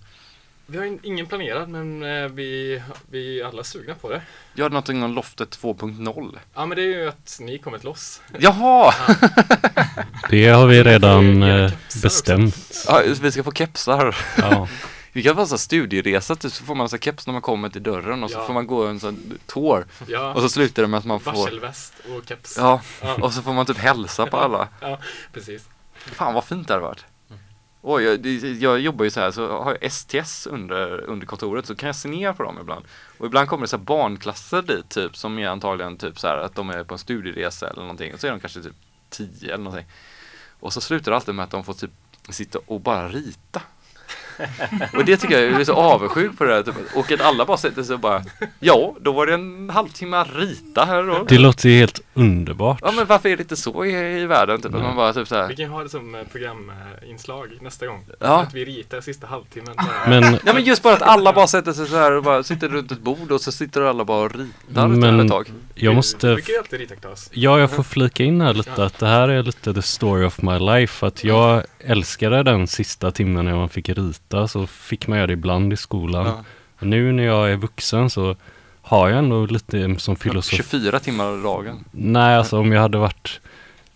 Vi 0.70 0.78
har 0.78 0.86
in, 0.86 1.00
ingen 1.04 1.26
planerad 1.28 1.70
men 1.70 2.04
eh, 2.04 2.28
vi, 2.30 2.82
vi 3.12 3.42
är 3.42 3.46
alla 3.46 3.64
sugna 3.64 3.96
på 3.96 4.10
det. 4.10 4.22
Gör 4.54 4.70
någonting 4.70 5.04
om 5.04 5.12
Loftet 5.14 5.60
2.0? 5.60 6.38
Ja 6.54 6.66
men 6.66 6.76
det 6.76 6.82
är 6.84 6.86
ju 6.88 7.08
att 7.08 7.38
ni 7.42 7.58
kommit 7.58 7.84
loss. 7.84 8.22
Jaha! 8.40 8.94
Det 10.30 10.48
har 10.48 10.68
vi 10.68 10.84
redan 10.84 11.44
eh, 11.44 11.72
bestämt. 12.04 12.84
Ja, 12.88 13.02
vi 13.22 13.32
ska 13.32 13.44
få 13.44 13.52
kepsar. 13.52 14.16
Ja. 14.38 14.68
Vi 15.14 15.24
kan 15.24 15.36
vara 15.36 15.46
här 15.46 15.58
studieresa, 15.58 16.36
typ, 16.36 16.52
så 16.52 16.64
får 16.64 16.76
man 16.76 16.90
så 16.90 16.98
keps 16.98 17.28
när 17.28 17.32
man 17.34 17.42
kommer 17.42 17.70
till 17.70 17.84
dörren 17.84 18.24
och 18.24 18.32
så 18.32 18.38
Ja. 18.38 18.46
får 18.46 18.54
man 18.54 18.68
gå 18.68 18.86
en 18.86 19.00
sån 19.00 19.40
tour. 19.46 19.86
Ja, 20.08 20.34
Och 20.34 20.42
så 20.42 20.50
slutar 20.50 20.82
det 20.82 20.88
med 20.88 20.98
att 20.98 21.06
man 21.06 21.20
får... 21.20 21.32
varselväst 21.32 21.94
och 22.10 22.28
keps. 22.30 22.58
Ja, 22.58 22.82
Ja. 23.02 23.14
och 23.22 23.34
så 23.34 23.42
får 23.42 23.54
man 23.54 23.66
typ 23.66 23.78
hälsa 23.78 24.26
på 24.26 24.38
alla. 24.38 24.68
Ja, 24.82 25.00
precis. 25.34 25.70
Fan 25.96 26.34
vad 26.34 26.44
fint 26.44 26.68
det 26.68 26.74
hade 26.74 26.84
varit. 26.86 27.06
Oj, 27.82 28.04
jag, 28.04 28.26
jag 28.46 28.80
jobbar 28.80 29.06
ju 29.06 29.12
så 29.12 29.20
här, 29.20 29.32
så 29.32 29.64
har 29.64 29.78
jag 29.82 29.92
STS 29.92 30.48
under, 30.48 31.02
under 31.02 31.28
kontoret 31.28 31.66
så 31.66 31.76
kan 31.76 31.88
jag 31.88 31.96
se 31.96 32.10
ner 32.10 32.34
på 32.34 32.44
dem 32.44 32.58
ibland. 32.62 32.86
Och 33.18 33.26
ibland 33.26 33.50
kommer 33.50 33.62
det 33.62 33.68
så 33.68 33.78
här 33.78 33.84
barnklasser 33.84 34.62
dit 34.62 34.90
typ 34.90 35.18
som 35.18 35.40
är 35.40 35.48
antagligen 35.48 35.98
typ 35.98 36.20
så 36.20 36.28
här 36.28 36.38
att 36.38 36.56
de 36.56 36.70
är 36.70 36.84
på 36.84 36.94
en 36.94 37.00
studieresa 37.00 37.70
eller 37.70 37.82
någonting. 37.82 38.14
Och 38.14 38.20
så 38.20 38.28
är 38.28 38.32
de 38.32 38.40
kanske 38.40 38.62
typ 38.62 38.76
10 39.10 39.54
eller 39.54 39.64
någonting. 39.64 39.88
Och 40.60 40.74
så 40.74 40.82
slutar 40.82 41.12
det 41.12 41.16
alltid 41.16 41.36
med 41.36 41.44
att 41.44 41.52
de 41.52 41.64
får 41.64 41.74
typ 41.74 41.92
sitta 42.30 42.60
och 42.66 42.82
bara 42.82 43.08
rita. 43.08 43.62
Och 44.94 45.06
det 45.06 45.18
tycker 45.18 45.40
jag, 45.40 45.52
jag 45.52 45.62
är 45.62 45.66
så 45.66 45.74
avundsjuk 45.74 46.38
på 46.38 46.44
det 46.44 46.54
här. 46.54 46.64
Typ. 46.64 46.76
Och 46.96 47.12
att 47.12 47.22
alla 47.22 47.46
bara 47.46 47.58
sätter 47.58 47.84
sig 47.84 47.94
och 47.94 48.00
bara 48.00 48.24
Ja, 48.60 48.96
då 49.02 49.12
var 49.12 49.26
det 49.26 49.34
en 49.34 49.70
halvtimme 49.70 50.18
att 50.18 50.36
rita 50.36 50.86
här 50.86 51.04
då. 51.04 51.24
Det 51.30 51.38
låter 51.38 51.70
ju 51.70 51.80
helt 51.80 52.02
underbart. 52.14 52.80
Ja 52.82 52.92
men 52.92 53.06
varför 53.06 53.30
är 53.30 53.38
det 53.38 53.42
inte 53.44 53.56
så 53.56 53.86
i, 53.86 54.22
i 54.22 54.26
världen? 54.26 54.62
Typ, 54.62 54.76
att 54.76 54.82
man 54.82 54.96
bara 54.96 55.14
typ 55.14 55.28
så 55.28 55.36
här. 55.36 55.48
Vi 55.48 55.56
kan 55.56 55.70
ha 55.70 55.84
det 55.84 55.90
som 55.90 56.16
eh, 56.16 56.22
programinslag 56.32 57.58
nästa 57.62 57.88
gång. 57.88 58.06
Ja. 58.20 58.42
Att 58.42 58.54
vi 58.54 58.66
ritar 58.66 59.02
sista 59.02 59.28
halvtimmen. 59.28 59.76
Men, 60.08 60.40
Ja 60.46 60.54
men 60.54 60.64
just 60.64 60.84
bara 60.84 60.94
att 60.94 61.02
alla 61.02 61.34
bara 61.34 61.48
sätter 61.48 61.74
sig 61.74 61.88
så 61.88 61.96
här 61.98 62.12
och 62.12 62.24
bara 62.24 62.44
sitter 62.44 62.70
runt 62.70 62.92
ett 62.92 63.02
bord 63.02 63.32
och 63.32 63.42
så 63.42 63.52
sitter 63.52 63.82
alla 63.82 64.06
bara 64.06 64.26
och 64.26 64.32
ritar 64.36 64.88
Men- 64.88 65.20
ett 65.20 65.30
tag. 65.32 65.52
jag 65.76 65.96
måste... 65.96 66.34
brukar 66.34 66.54
ju 66.54 66.60
alltid 66.60 66.80
rita 66.80 66.96
Klas. 66.96 67.30
Ja, 67.34 67.60
jag 67.60 67.72
får 67.72 67.84
flika 67.84 68.24
in 68.24 68.42
här 68.42 68.54
lite 68.54 68.84
att 68.84 69.00
det 69.00 69.08
här 69.08 69.30
är 69.30 69.44
lite 69.44 69.74
the 69.74 69.82
story 69.82 70.26
of 70.26 70.42
my 70.42 70.60
life. 70.60 71.06
Att 71.06 71.24
jag 71.24 71.64
älskade 71.80 72.44
den 72.44 72.68
sista 72.68 73.12
timmen 73.12 73.46
när 73.46 73.56
man 73.56 73.70
fick 73.70 73.90
rita. 73.90 74.48
Så 74.48 74.68
fick 74.68 75.08
man 75.08 75.18
göra 75.18 75.28
det 75.28 75.34
ibland 75.34 75.74
i 75.74 75.78
skolan. 75.78 76.26
Ja. 76.26 76.44
Och 76.80 76.88
nu 76.88 77.12
när 77.12 77.24
jag 77.24 77.52
är 77.52 77.56
vuxen 77.56 78.10
så 78.10 78.36
har 78.82 79.10
jag 79.10 79.20
ändå 79.20 79.46
lite 79.46 79.96
som 80.00 80.16
filosofi. 80.16 80.56
24 80.56 81.00
timmar 81.00 81.32
om 81.32 81.44
dagen. 81.44 81.84
Nej, 81.92 82.36
alltså 82.36 82.60
om 82.60 82.72
jag 82.72 82.82
hade 82.82 82.98
varit 82.98 83.40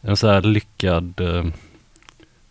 en 0.02 0.18
så 0.18 0.28
här 0.28 0.42
lyckad 0.42 1.20
eh, 1.20 1.46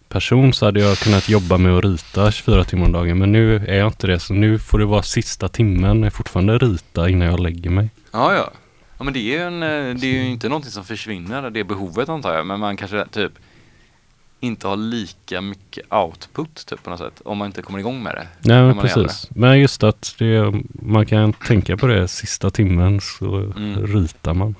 person 0.09 0.53
så 0.53 0.65
hade 0.67 0.81
jag 0.81 0.99
kunnat 0.99 1.29
jobba 1.29 1.59
med 1.59 1.79
att 1.79 1.85
rita 1.85 2.33
24 2.33 2.65
timmar 2.65 2.87
om 2.87 2.93
dagen. 2.93 3.19
Men 3.19 3.33
nu 3.33 3.57
är 3.57 3.79
jag 3.79 3.89
inte 3.89 4.07
det. 4.07 4.19
Så 4.19 4.35
nu 4.35 4.59
får 4.59 4.79
det 4.79 4.85
vara 4.85 5.03
sista 5.03 5.49
timmen. 5.49 6.03
Jag 6.03 6.13
fortfarande 6.13 6.59
rita 6.59 7.09
innan 7.09 7.29
jag 7.29 7.41
lägger 7.41 7.71
mig. 7.71 7.91
Ja 8.13 8.35
ja. 8.35 8.51
Ja 8.99 9.05
men 9.05 9.13
det 9.13 9.19
är 9.19 9.39
ju 9.39 9.43
en, 9.43 9.63
eh, 9.63 9.95
det 9.95 10.07
är 10.07 10.13
ju 10.13 10.29
inte 10.29 10.49
någonting 10.49 10.71
som 10.71 10.85
försvinner, 10.85 11.51
det 11.51 11.65
behovet 11.65 12.09
antar 12.09 12.35
jag. 12.35 12.47
Men 12.47 12.61
man 12.61 12.77
kanske 12.77 13.07
typ 13.07 13.33
inte 14.41 14.69
har 14.69 14.77
lika 14.77 15.41
mycket 15.41 15.93
output 15.93 16.67
typ 16.67 16.83
på 16.83 16.91
något 16.91 16.99
sätt. 16.99 17.21
Om 17.25 17.39
man 17.39 17.47
inte 17.47 17.63
kommer 17.63 17.79
igång 17.79 18.03
med 18.03 18.15
det. 18.15 18.27
Nej, 18.41 18.63
men 18.63 18.79
precis. 18.79 19.29
Men 19.31 19.61
just 19.61 19.83
att 19.83 20.15
det, 20.19 20.53
man 20.73 21.07
kan 21.07 21.33
tänka 21.33 21.77
på 21.77 21.87
det 21.87 22.09
sista 22.09 22.51
timmen 22.51 23.01
så 23.01 23.37
Mm. 23.37 23.87
ritar 23.87 24.35
man. 24.35 24.55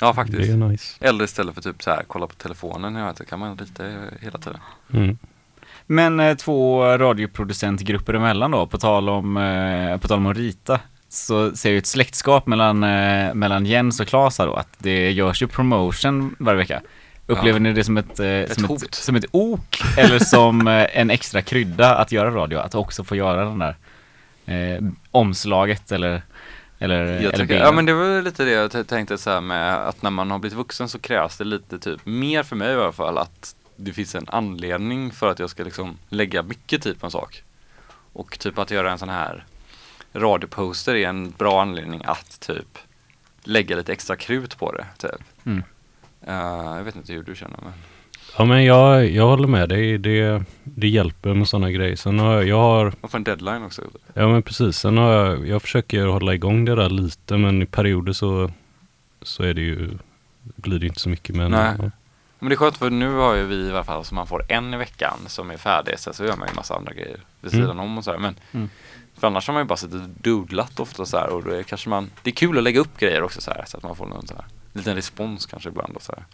Ja 0.00 0.08
Det 0.08 0.14
faktiskt. 0.14 0.50
är 0.52 0.56
nice. 0.56 0.96
Eller 1.00 1.24
istället 1.24 1.54
för 1.54 1.62
typ 1.62 1.82
så 1.82 1.90
här 1.90 2.02
kolla 2.06 2.26
på 2.26 2.34
telefonen, 2.34 2.94
jag 2.94 3.06
vet 3.06 3.28
kan 3.28 3.38
man 3.38 3.56
rita 3.58 3.84
hela 4.20 4.38
tiden. 4.38 4.58
Mm. 4.92 5.18
Men 5.86 6.20
eh, 6.20 6.34
två 6.36 6.84
radioproducentgrupper 6.98 8.14
emellan 8.14 8.50
då, 8.50 8.66
på 8.66 8.78
tal 8.78 9.08
om, 9.08 9.36
eh, 9.36 9.96
på 9.98 10.08
tal 10.08 10.18
om 10.18 10.26
att 10.26 10.36
rita. 10.36 10.80
Så 11.08 11.56
ser 11.56 11.70
jag 11.70 11.78
ett 11.78 11.86
släktskap 11.86 12.46
mellan, 12.46 12.84
eh, 12.84 13.34
mellan 13.34 13.66
Jens 13.66 14.00
och 14.00 14.06
Claes 14.06 14.38
här 14.38 14.46
då, 14.46 14.54
att 14.54 14.68
det 14.78 15.10
görs 15.10 15.42
ju 15.42 15.46
promotion 15.46 16.34
varje 16.38 16.58
vecka. 16.58 16.80
Upplever 17.30 17.60
ni 17.60 17.72
det 17.72 17.84
som 17.84 17.96
ett, 17.96 18.20
eh, 18.20 18.54
som, 18.54 18.64
hot. 18.64 18.82
ett, 18.82 18.94
som 18.94 19.16
ett 19.16 19.24
ok 19.30 19.82
eller 19.96 20.18
som 20.18 20.68
eh, 20.68 20.98
en 20.98 21.10
extra 21.10 21.42
krydda 21.42 21.94
att 21.94 22.12
göra 22.12 22.30
radio? 22.30 22.58
Att 22.58 22.74
också 22.74 23.04
få 23.04 23.16
göra 23.16 23.44
den 23.44 23.58
där 23.58 23.76
eh, 24.46 24.82
omslaget 25.10 25.92
eller, 25.92 26.22
eller, 26.78 26.96
Jag 26.96 27.22
eller 27.22 27.38
tycker, 27.38 27.58
ja 27.58 27.72
men 27.72 27.86
det 27.86 27.94
var 27.94 28.22
lite 28.22 28.44
det 28.44 28.50
jag 28.50 28.88
tänkte 28.88 29.18
så 29.18 29.30
här 29.30 29.40
med 29.40 29.74
att 29.74 30.02
när 30.02 30.10
man 30.10 30.30
har 30.30 30.38
blivit 30.38 30.58
vuxen 30.58 30.88
så 30.88 30.98
krävs 30.98 31.36
det 31.36 31.44
lite 31.44 31.78
typ 31.78 32.06
mer 32.06 32.42
för 32.42 32.56
mig 32.56 32.70
i 32.70 32.74
alla 32.74 32.92
fall 32.92 33.18
att 33.18 33.54
det 33.76 33.92
finns 33.92 34.14
en 34.14 34.26
anledning 34.28 35.10
för 35.10 35.28
att 35.28 35.38
jag 35.38 35.50
ska 35.50 35.64
liksom 35.64 35.98
lägga 36.08 36.42
mycket 36.42 36.82
tid 36.82 37.00
på 37.00 37.06
en 37.06 37.10
sak. 37.10 37.42
Och 38.12 38.38
typ 38.38 38.58
att 38.58 38.70
göra 38.70 38.92
en 38.92 38.98
sån 38.98 39.08
här 39.08 39.44
radioposter 40.12 40.94
är 40.94 41.08
en 41.08 41.30
bra 41.30 41.62
anledning 41.62 42.02
att 42.04 42.40
typ 42.40 42.78
lägga 43.42 43.76
lite 43.76 43.92
extra 43.92 44.16
krut 44.16 44.58
på 44.58 44.72
det 44.72 44.86
typ. 44.98 45.22
Mm. 45.44 45.62
Eh, 46.26 46.34
jag 46.76 46.84
vet 46.84 46.96
inte 46.96 47.12
hur 47.12 47.22
du 47.22 47.34
känner 47.36 47.58
men 47.62 47.72
Ja 48.38 48.44
men 48.44 48.64
jag, 48.64 49.06
jag 49.10 49.26
håller 49.26 49.48
med 49.48 49.68
dig. 49.68 49.98
Det, 49.98 50.42
det 50.64 50.88
hjälper 50.88 51.34
med 51.34 51.48
sådana 51.48 51.70
grejer. 51.70 51.96
Sen 51.96 52.18
har 52.18 52.34
jag, 52.34 52.48
jag 52.48 52.56
har, 52.56 52.92
man 53.00 53.10
får 53.10 53.18
en 53.18 53.24
deadline 53.24 53.62
också. 53.64 53.82
ja 54.14 54.28
men 54.28 54.42
precis. 54.42 54.76
Sen 54.78 54.96
har 54.98 55.12
jag, 55.12 55.48
jag 55.48 55.62
försöker 55.62 56.06
hålla 56.06 56.34
igång 56.34 56.64
det 56.64 56.74
där 56.74 56.90
lite 56.90 57.36
men 57.36 57.62
i 57.62 57.66
perioder 57.66 58.12
så, 58.12 58.50
så 59.22 59.42
är 59.42 59.54
det 59.54 59.60
ju, 59.60 59.90
blir 60.42 60.78
det 60.78 60.86
inte 60.86 61.00
så 61.00 61.08
mycket. 61.08 61.36
Men, 61.36 61.50
Nej. 61.50 61.74
ja. 61.78 61.90
Men 62.38 62.48
det 62.48 62.54
är 62.54 62.56
skönt 62.56 62.76
för 62.76 62.90
nu 62.90 63.12
har 63.14 63.34
ju 63.34 63.44
vi 63.44 63.56
i 63.66 63.70
alla 63.70 63.84
fall 63.84 64.04
så 64.04 64.14
man 64.14 64.26
får 64.26 64.44
en 64.48 64.74
i 64.74 64.76
veckan 64.76 65.18
som 65.26 65.50
är 65.50 65.56
färdig. 65.56 65.98
Sen 65.98 66.14
så 66.14 66.24
gör 66.24 66.36
man 66.36 66.48
ju 66.48 66.54
massa 66.54 66.74
andra 66.76 66.92
grejer 66.92 67.20
vid 67.40 67.54
Mm. 67.54 67.64
sidan 67.66 67.78
om 67.80 67.98
och 67.98 68.04
så 68.04 68.10
här. 68.10 68.18
Men 68.18 68.34
Mm. 68.52 68.68
för 69.18 69.26
annars 69.26 69.46
har 69.46 69.54
man 69.54 69.62
ju 69.62 69.66
bara 69.66 69.76
suttit 69.76 69.94
och 70.02 70.08
doodlat 70.22 70.80
ofta 70.80 71.04
så 71.06 71.16
här 71.16 71.28
och 71.30 71.44
då 71.44 71.50
är 71.50 71.62
kanske 71.62 71.88
man, 71.88 72.10
det 72.22 72.30
är 72.30 72.34
kul 72.34 72.58
att 72.58 72.64
lägga 72.64 72.80
upp 72.80 72.98
grejer 72.98 73.22
också 73.22 73.40
så 73.40 73.50
här 73.50 73.64
så 73.66 73.76
att 73.76 73.82
man 73.82 73.96
får 73.96 74.06
någon 74.06 74.26
så 74.26 74.34
här 74.34 74.44
liten 74.72 74.94
respons 74.94 75.46
kanske 75.46 75.68
ibland 75.68 75.96
och 75.96 76.02
så 76.02 76.12
här. 76.12 76.24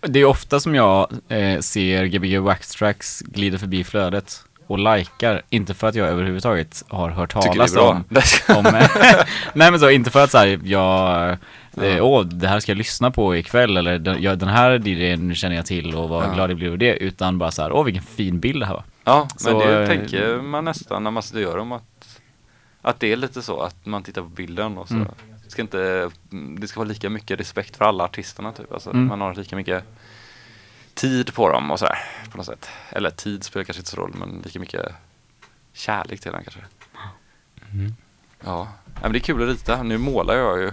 Det 0.00 0.20
är 0.20 0.24
ofta 0.24 0.60
som 0.60 0.74
jag 0.74 1.12
eh, 1.28 1.60
ser 1.60 2.04
Gbg 2.06 2.38
Wax 2.38 2.68
Tracks 2.68 3.20
glida 3.20 3.58
förbi 3.58 3.84
flödet 3.84 4.44
och 4.66 4.78
likar, 4.78 5.42
inte 5.50 5.74
för 5.74 5.88
att 5.88 5.94
jag 5.94 6.08
överhuvudtaget 6.08 6.84
har 6.88 7.10
hört 7.10 7.32
talas 7.32 7.76
om, 7.76 8.04
om 8.56 8.62
nej 9.54 9.70
men 9.70 9.80
så, 9.80 9.90
inte 9.90 10.10
för 10.10 10.24
att 10.24 10.30
säga 10.30 10.60
jag, 10.64 11.30
eh, 11.86 12.04
åh 12.04 12.24
det 12.24 12.48
här 12.48 12.60
ska 12.60 12.72
jag 12.72 12.76
lyssna 12.78 13.10
på 13.10 13.36
ikväll 13.36 13.76
eller 13.76 13.98
den, 13.98 14.22
ja, 14.22 14.36
den 14.36 14.48
här 14.48 14.88
DJn 14.88 15.34
känner 15.34 15.56
jag 15.56 15.66
till 15.66 15.94
och 15.94 16.08
vad 16.08 16.24
Ja. 16.24 16.34
glad 16.34 16.50
jag 16.50 16.56
blir 16.56 16.70
av 16.70 16.78
det, 16.78 16.96
utan 16.96 17.38
bara 17.38 17.50
så 17.50 17.62
här, 17.62 17.72
åh 17.72 17.84
vilken 17.84 18.02
fin 18.02 18.40
bild 18.40 18.62
det 18.62 18.66
här 18.66 18.74
var. 18.74 18.84
Ja, 19.04 19.28
men 19.30 19.38
Så, 19.38 19.66
det 19.66 19.82
eh, 19.82 19.86
tänker 19.86 20.42
man 20.42 20.64
nästan 20.64 21.04
när 21.04 21.10
man 21.10 21.22
gör 21.34 21.56
dem 21.56 21.72
att, 21.72 22.20
att 22.82 23.00
det 23.00 23.12
är 23.12 23.16
lite 23.16 23.42
så 23.42 23.60
att 23.60 23.86
man 23.86 24.02
tittar 24.02 24.22
på 24.22 24.28
bilden 24.28 24.78
och 24.78 24.88
så. 24.88 24.94
Mm. 24.94 25.08
Det 25.50 25.52
ska 25.52 25.62
inte, 25.62 26.10
det 26.58 26.68
ska 26.68 26.80
vara 26.80 26.88
lika 26.88 27.10
mycket 27.10 27.40
respekt 27.40 27.76
för 27.76 27.84
alla 27.84 28.04
artisterna 28.04 28.52
typ. 28.52 28.72
Alltså 28.72 28.90
Mm. 28.90 29.06
man 29.06 29.20
har 29.20 29.34
lika 29.34 29.56
mycket 29.56 29.84
tid 30.94 31.34
på 31.34 31.48
dem 31.48 31.70
och 31.70 31.78
sådär 31.78 31.98
på 32.30 32.36
något 32.36 32.46
sätt. 32.46 32.68
Eller 32.90 33.10
tid 33.10 33.44
spelar 33.44 33.64
kanske 33.64 33.80
inte 33.80 33.90
så 33.90 33.96
roll 33.96 34.12
men 34.14 34.40
lika 34.44 34.58
mycket 34.60 34.86
kärlek 35.72 36.20
till 36.20 36.32
den 36.32 36.42
kanske. 36.42 36.60
Mm. 37.72 37.94
Ja, 38.44 38.68
men 39.02 39.12
det 39.12 39.18
är 39.18 39.20
kul 39.20 39.42
att 39.42 39.48
rita. 39.48 39.82
Nu 39.82 39.98
målar 39.98 40.34
jag 40.34 40.58
ju 40.60 40.72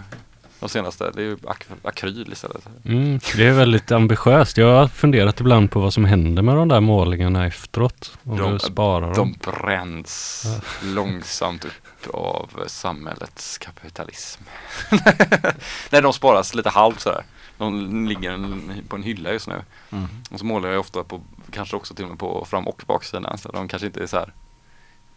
de 0.60 0.70
senaste. 0.70 1.12
Det 1.12 1.22
är 1.22 1.26
ju 1.26 1.36
ak- 1.36 1.66
akryl 1.84 2.32
istället. 2.32 2.68
Mm, 2.86 3.20
det 3.36 3.48
är 3.48 3.52
väldigt 3.54 3.92
ambitiöst. 3.92 4.58
Jag 4.58 4.76
har 4.80 4.88
funderat 4.88 5.40
ibland 5.40 5.72
på 5.72 5.80
vad 5.80 5.94
som 5.94 6.06
händer 6.06 6.42
med 6.42 6.56
de 6.56 6.68
där 6.68 6.80
målningarna 6.82 7.46
efteråt. 7.48 8.18
Om 8.24 8.38
De- 8.38 8.54
du 8.54 8.60
sparar 8.60 9.08
De 9.08 9.16
dem. 9.16 9.36
bränns 9.62 10.46
långsamt 10.84 11.66
upp 11.66 11.72
av 12.08 12.64
samhällets 12.68 13.58
kapitalism. 13.58 14.44
Nej, 15.90 16.02
de 16.02 16.14
sparas 16.14 16.56
lite 16.56 16.70
halvt 16.70 17.00
sådär. 17.00 17.24
De 17.58 18.06
ligger 18.08 18.50
på 18.88 18.96
en 18.96 19.04
hylla 19.04 19.32
just 19.32 19.48
nu. 19.48 19.62
Mm. 19.90 20.08
Och 20.32 20.40
så 20.40 20.46
målar 20.46 20.70
jag 20.70 20.80
ofta 20.80 21.04
på, 21.04 21.22
kanske 21.52 21.76
också 21.76 21.94
till 21.94 22.06
och 22.06 22.10
med 22.10 22.20
på 22.20 22.46
fram 22.46 22.68
och 22.68 22.84
baksidan. 22.88 23.38
Så 23.38 23.52
de 23.52 23.68
kanske 23.68 23.86
inte 23.86 24.04
är 24.04 24.08
så 24.08 24.18
här. 24.18 24.34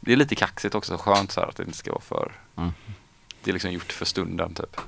Det 0.01 0.13
är 0.13 0.17
lite 0.17 0.35
kaxigt 0.35 0.75
också, 0.75 0.97
skönt 0.97 1.33
så 1.33 1.41
här 1.41 1.49
att 1.49 1.57
det 1.57 1.63
inte 1.63 1.79
ska 1.79 1.93
vara 1.93 2.01
för. 2.01 2.33
Mm. 2.57 2.71
Det 3.43 3.51
är 3.51 3.53
liksom 3.53 3.73
gjort 3.73 3.93
för 3.93 4.05
stunden 4.05 4.55
typ. 4.55 4.81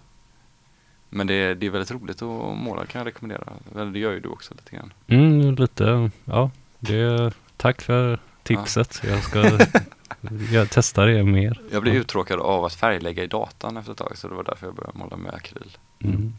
Men 1.09 1.27
det, 1.27 1.55
det 1.55 1.67
är 1.67 1.71
väldigt 1.71 1.91
roligt 1.91 2.23
att 2.23 2.57
måla 2.59 2.87
kan 2.87 2.99
jag 2.99 3.07
rekommendera. 3.07 3.53
Det 3.93 3.99
gör 3.99 4.13
ju 4.13 4.21
du 4.21 4.29
också 4.29 4.55
lite 4.55 4.77
grann. 4.77 4.93
Mm, 5.07 5.55
lite, 5.55 6.11
ja. 6.25 6.51
Det, 6.79 7.33
tack 7.57 7.83
för 7.83 8.21
tipset. 8.43 9.01
Jag 9.05 9.23
ska 9.23 9.59
jag 10.53 10.68
testar 10.70 11.07
det 11.07 11.23
mer. 11.23 11.61
Jag 11.70 11.83
blev 11.83 11.95
uttråkad 11.95 12.41
av 12.41 12.64
att 12.64 12.75
färglägga 12.75 13.25
i 13.25 13.27
datan 13.27 13.77
efter 13.77 13.93
ett 13.93 13.99
tag 13.99 14.18
så 14.18 14.29
det 14.29 14.35
var 14.35 14.45
därför 14.45 14.66
jag 14.66 14.75
började 14.75 14.99
måla 14.99 15.16
med 15.16 15.35
akryl. 15.35 15.77
Mm. 16.05 16.33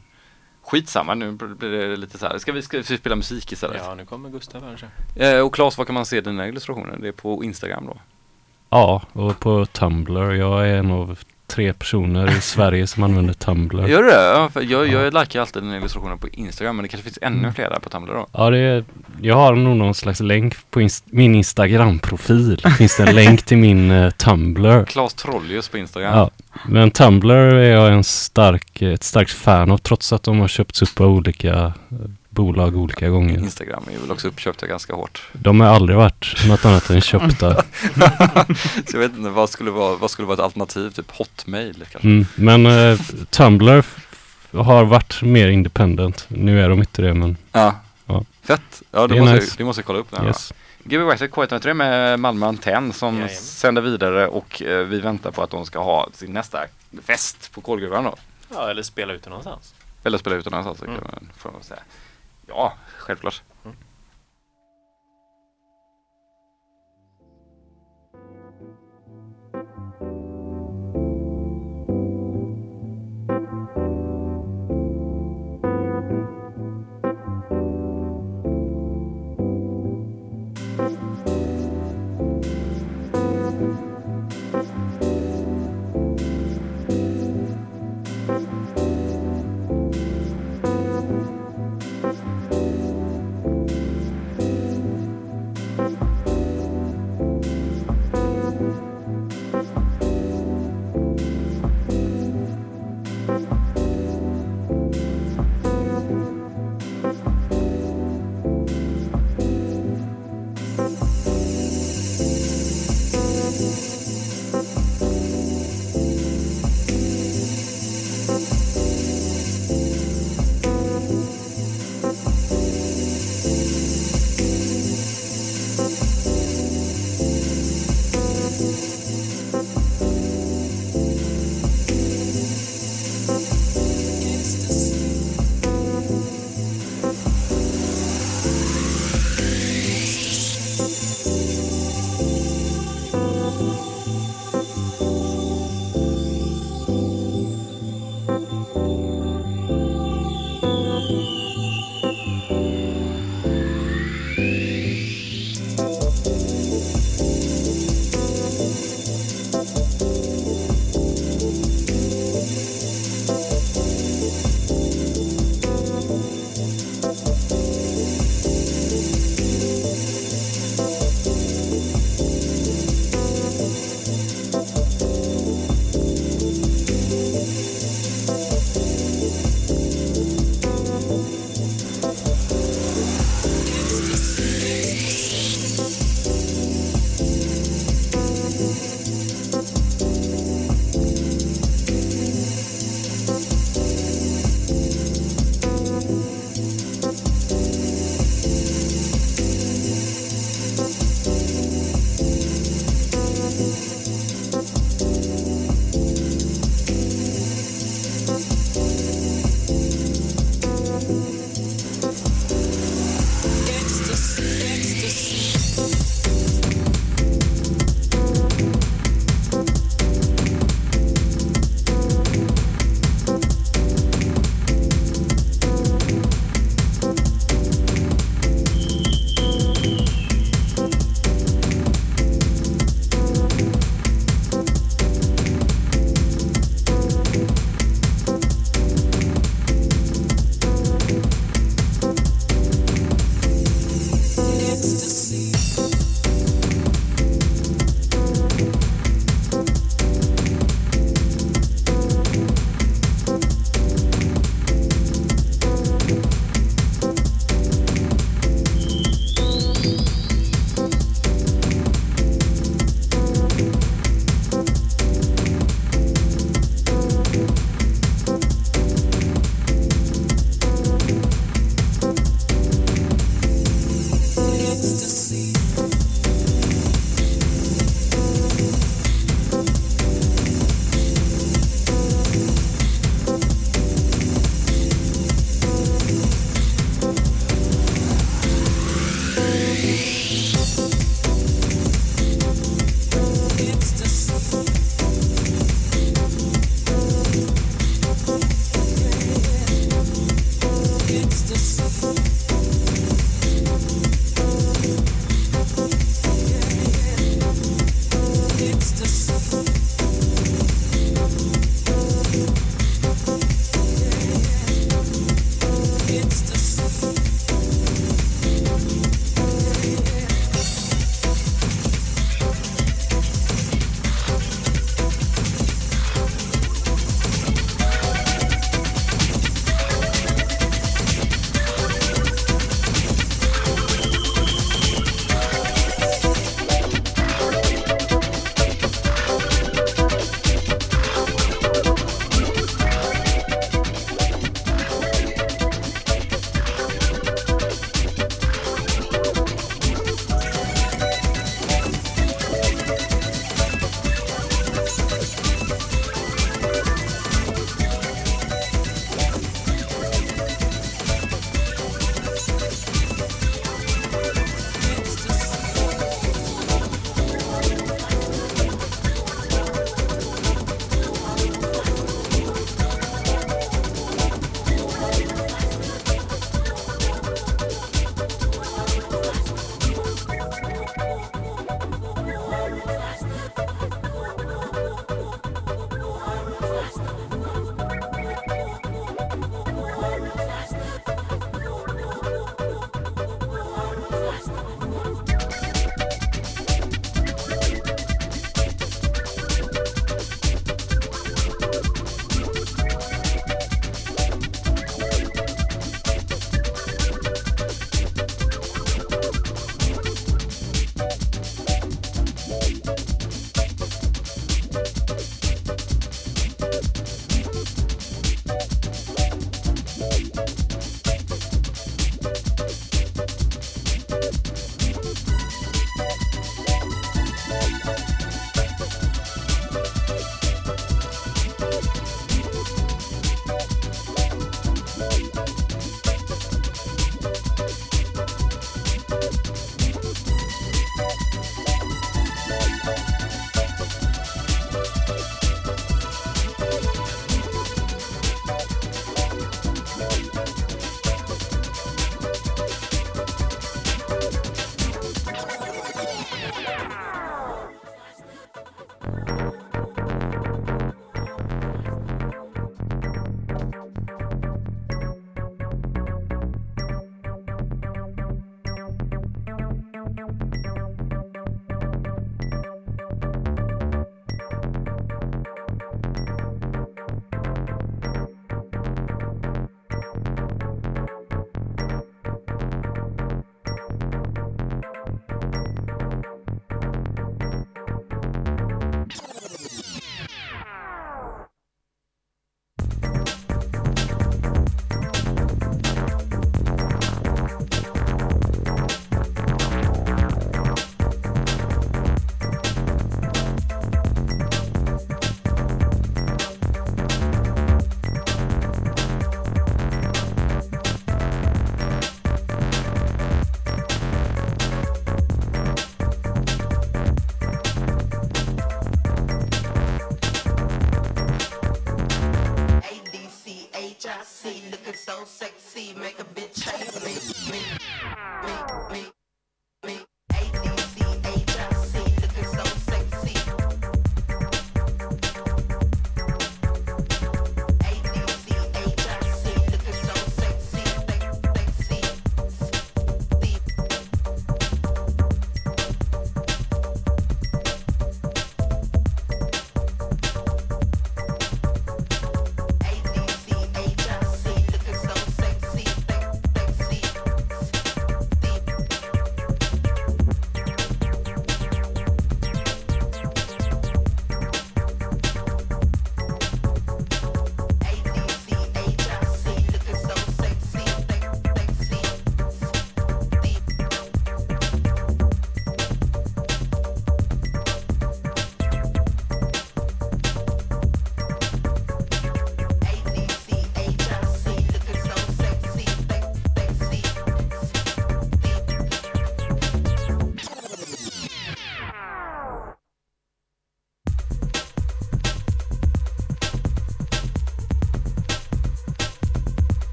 Skitsamma 0.61 1.13
nu 1.13 1.31
blir 1.31 1.69
det 1.69 1.95
lite 1.95 2.17
så 2.17 2.27
här. 2.27 2.38
Ska 2.38 2.51
vi, 2.51 2.61
ska 2.61 2.77
vi 2.77 2.84
spela 2.84 3.15
musik 3.15 3.51
istället? 3.51 3.81
Ja, 3.86 3.95
nu 3.95 4.05
kommer 4.05 4.29
Gustav 4.29 4.63
här. 4.63 4.89
Eh, 5.15 5.45
och 5.45 5.55
Claes, 5.55 5.77
var 5.77 5.86
kan 5.86 5.95
man 5.95 6.05
se 6.05 6.21
dina 6.21 6.47
illustrationer? 6.47 6.97
Det 7.01 7.07
är 7.07 7.11
på 7.11 7.43
Instagram 7.43 7.86
då? 7.86 7.97
Ja, 8.69 9.01
och 9.13 9.39
på 9.39 9.65
Tumblr. 9.65 10.34
Jag 10.34 10.69
är 10.69 10.75
en 10.75 10.91
av 10.91 11.19
tre 11.53 11.73
personer 11.73 12.37
i 12.37 12.41
Sverige 12.41 12.87
som 12.87 13.03
använder 13.03 13.33
Tumblr. 13.33 13.87
Gör 13.87 14.03
du 14.03 14.09
det? 14.09 14.23
Ja, 14.23 14.49
för 14.53 14.61
jag, 14.61 14.87
jag 14.87 15.13
likar 15.13 15.39
alltid 15.39 15.63
dina 15.63 15.77
illustrationer 15.77 16.15
på 16.15 16.27
Instagram 16.27 16.75
men 16.75 16.83
det 16.83 16.89
kanske 16.89 17.03
finns 17.03 17.19
ännu 17.21 17.51
fler 17.51 17.69
där 17.69 17.79
på 17.79 17.89
Tumblr 17.89 18.13
då? 18.13 18.27
Ja, 18.31 18.49
det 18.49 18.57
är, 18.57 18.83
jag 19.21 19.35
har 19.35 19.55
nog 19.55 19.77
någon 19.77 19.93
slags 19.93 20.19
länk 20.19 20.55
på 20.71 20.81
inst- 20.81 21.03
min 21.05 21.35
Instagram-profil. 21.35 22.61
Finns 22.77 22.97
det 22.97 23.03
en 23.03 23.15
länk 23.15 23.43
till 23.43 23.57
min 23.57 23.91
eh, 23.91 24.09
Tumblr. 24.09 24.85
Claes 24.85 25.13
Trollius 25.13 25.69
på 25.69 25.77
Instagram. 25.77 26.13
Ja, 26.17 26.29
men 26.67 26.91
Tumblr 26.91 27.55
är 27.55 27.71
jag 27.71 27.93
en 27.93 28.03
stark, 28.03 28.81
ett 28.81 29.03
starkt 29.03 29.31
fan 29.31 29.71
av 29.71 29.77
trots 29.77 30.13
att 30.13 30.23
de 30.23 30.39
har 30.39 30.47
köpts 30.47 30.81
upp 30.81 31.01
av 31.01 31.07
olika 31.07 31.53
eh, 31.53 31.73
bolag 32.34 32.75
olika 32.77 33.09
gånger. 33.09 33.38
Instagram 33.39 33.84
är 33.95 33.99
väl 33.99 34.11
också 34.11 34.27
uppköpta 34.27 34.67
ganska 34.67 34.93
hårt. 34.93 35.21
De 35.34 35.59
har 35.59 35.67
aldrig 35.67 35.97
varit 35.97 36.36
något 36.47 36.65
annat 36.65 36.89
än 36.89 37.01
köpta. 37.01 37.55
Så 38.86 38.93
jag 38.93 38.99
vet 38.99 39.17
inte, 39.17 39.29
vad 39.29 39.49
skulle 39.49 39.71
vara, 39.71 39.95
vad 39.95 40.11
skulle 40.11 40.25
vara 40.25 40.34
ett 40.34 40.39
alternativ? 40.43 40.89
Typ 40.89 41.11
Hotmail 41.11 41.86
kanske? 41.91 42.07
Mm, 42.07 42.25
men 42.36 42.65
eh, 42.65 42.99
Tumblr 43.29 43.86
har 44.51 44.86
varit 44.86 45.21
mer 45.21 45.47
independent. 45.47 46.25
Nu 46.27 46.61
är 46.61 46.69
de 46.69 46.79
inte 46.79 47.01
det 47.01 47.13
men 47.13 47.38
Ja. 47.51 47.75
Ja. 48.05 48.25
Fett! 48.41 48.81
Ja, 48.91 49.03
är 49.03 49.07
måste, 49.19 49.36
nice. 49.36 49.55
det 49.57 49.63
måste 49.63 49.84
kolla 49.84 49.99
upp 49.99 50.19
nu. 50.19 50.27
yes. 50.27 50.53
White 50.84 51.27
K103 51.27 51.73
med 51.73 52.19
Malmö 52.19 52.45
Antenn 52.45 52.93
som 52.93 53.13
Jajamän. 53.15 53.36
sänder 53.36 53.81
vidare 53.81 54.27
och 54.27 54.61
eh, 54.61 54.79
vi 54.86 54.99
väntar 54.99 55.31
på 55.31 55.43
att 55.43 55.49
de 55.49 55.65
ska 55.65 55.79
ha 55.79 56.09
sin 56.13 56.34
nästa 56.34 56.59
fest 57.03 57.51
på 57.53 57.61
Kolgruvan 57.61 58.03
då. 58.03 58.15
Ja, 58.53 58.69
eller 58.69 58.84
spela 58.84 59.14
ut 59.14 59.23
det 59.23 59.30
någonstans. 59.30 59.73
Eller 60.03 60.18
spela 60.18 60.35
ut 60.35 60.43
den 60.43 60.51
någonstans. 60.51 60.81
Mm. 60.89 60.95
kan 61.01 61.10
man- 61.11 61.30
Får 61.38 61.51
man 61.51 61.64
säga. 61.64 61.80
Ja, 62.48 62.78
självklart. 62.98 63.44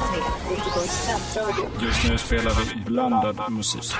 103, 0.00 0.56
Göteborgs 0.56 0.90
studentradio. 0.90 1.86
Just 1.86 2.08
nu 2.10 2.18
spelar 2.18 2.52
vi 2.54 2.84
blandad 2.84 3.36
musik. 3.48 3.94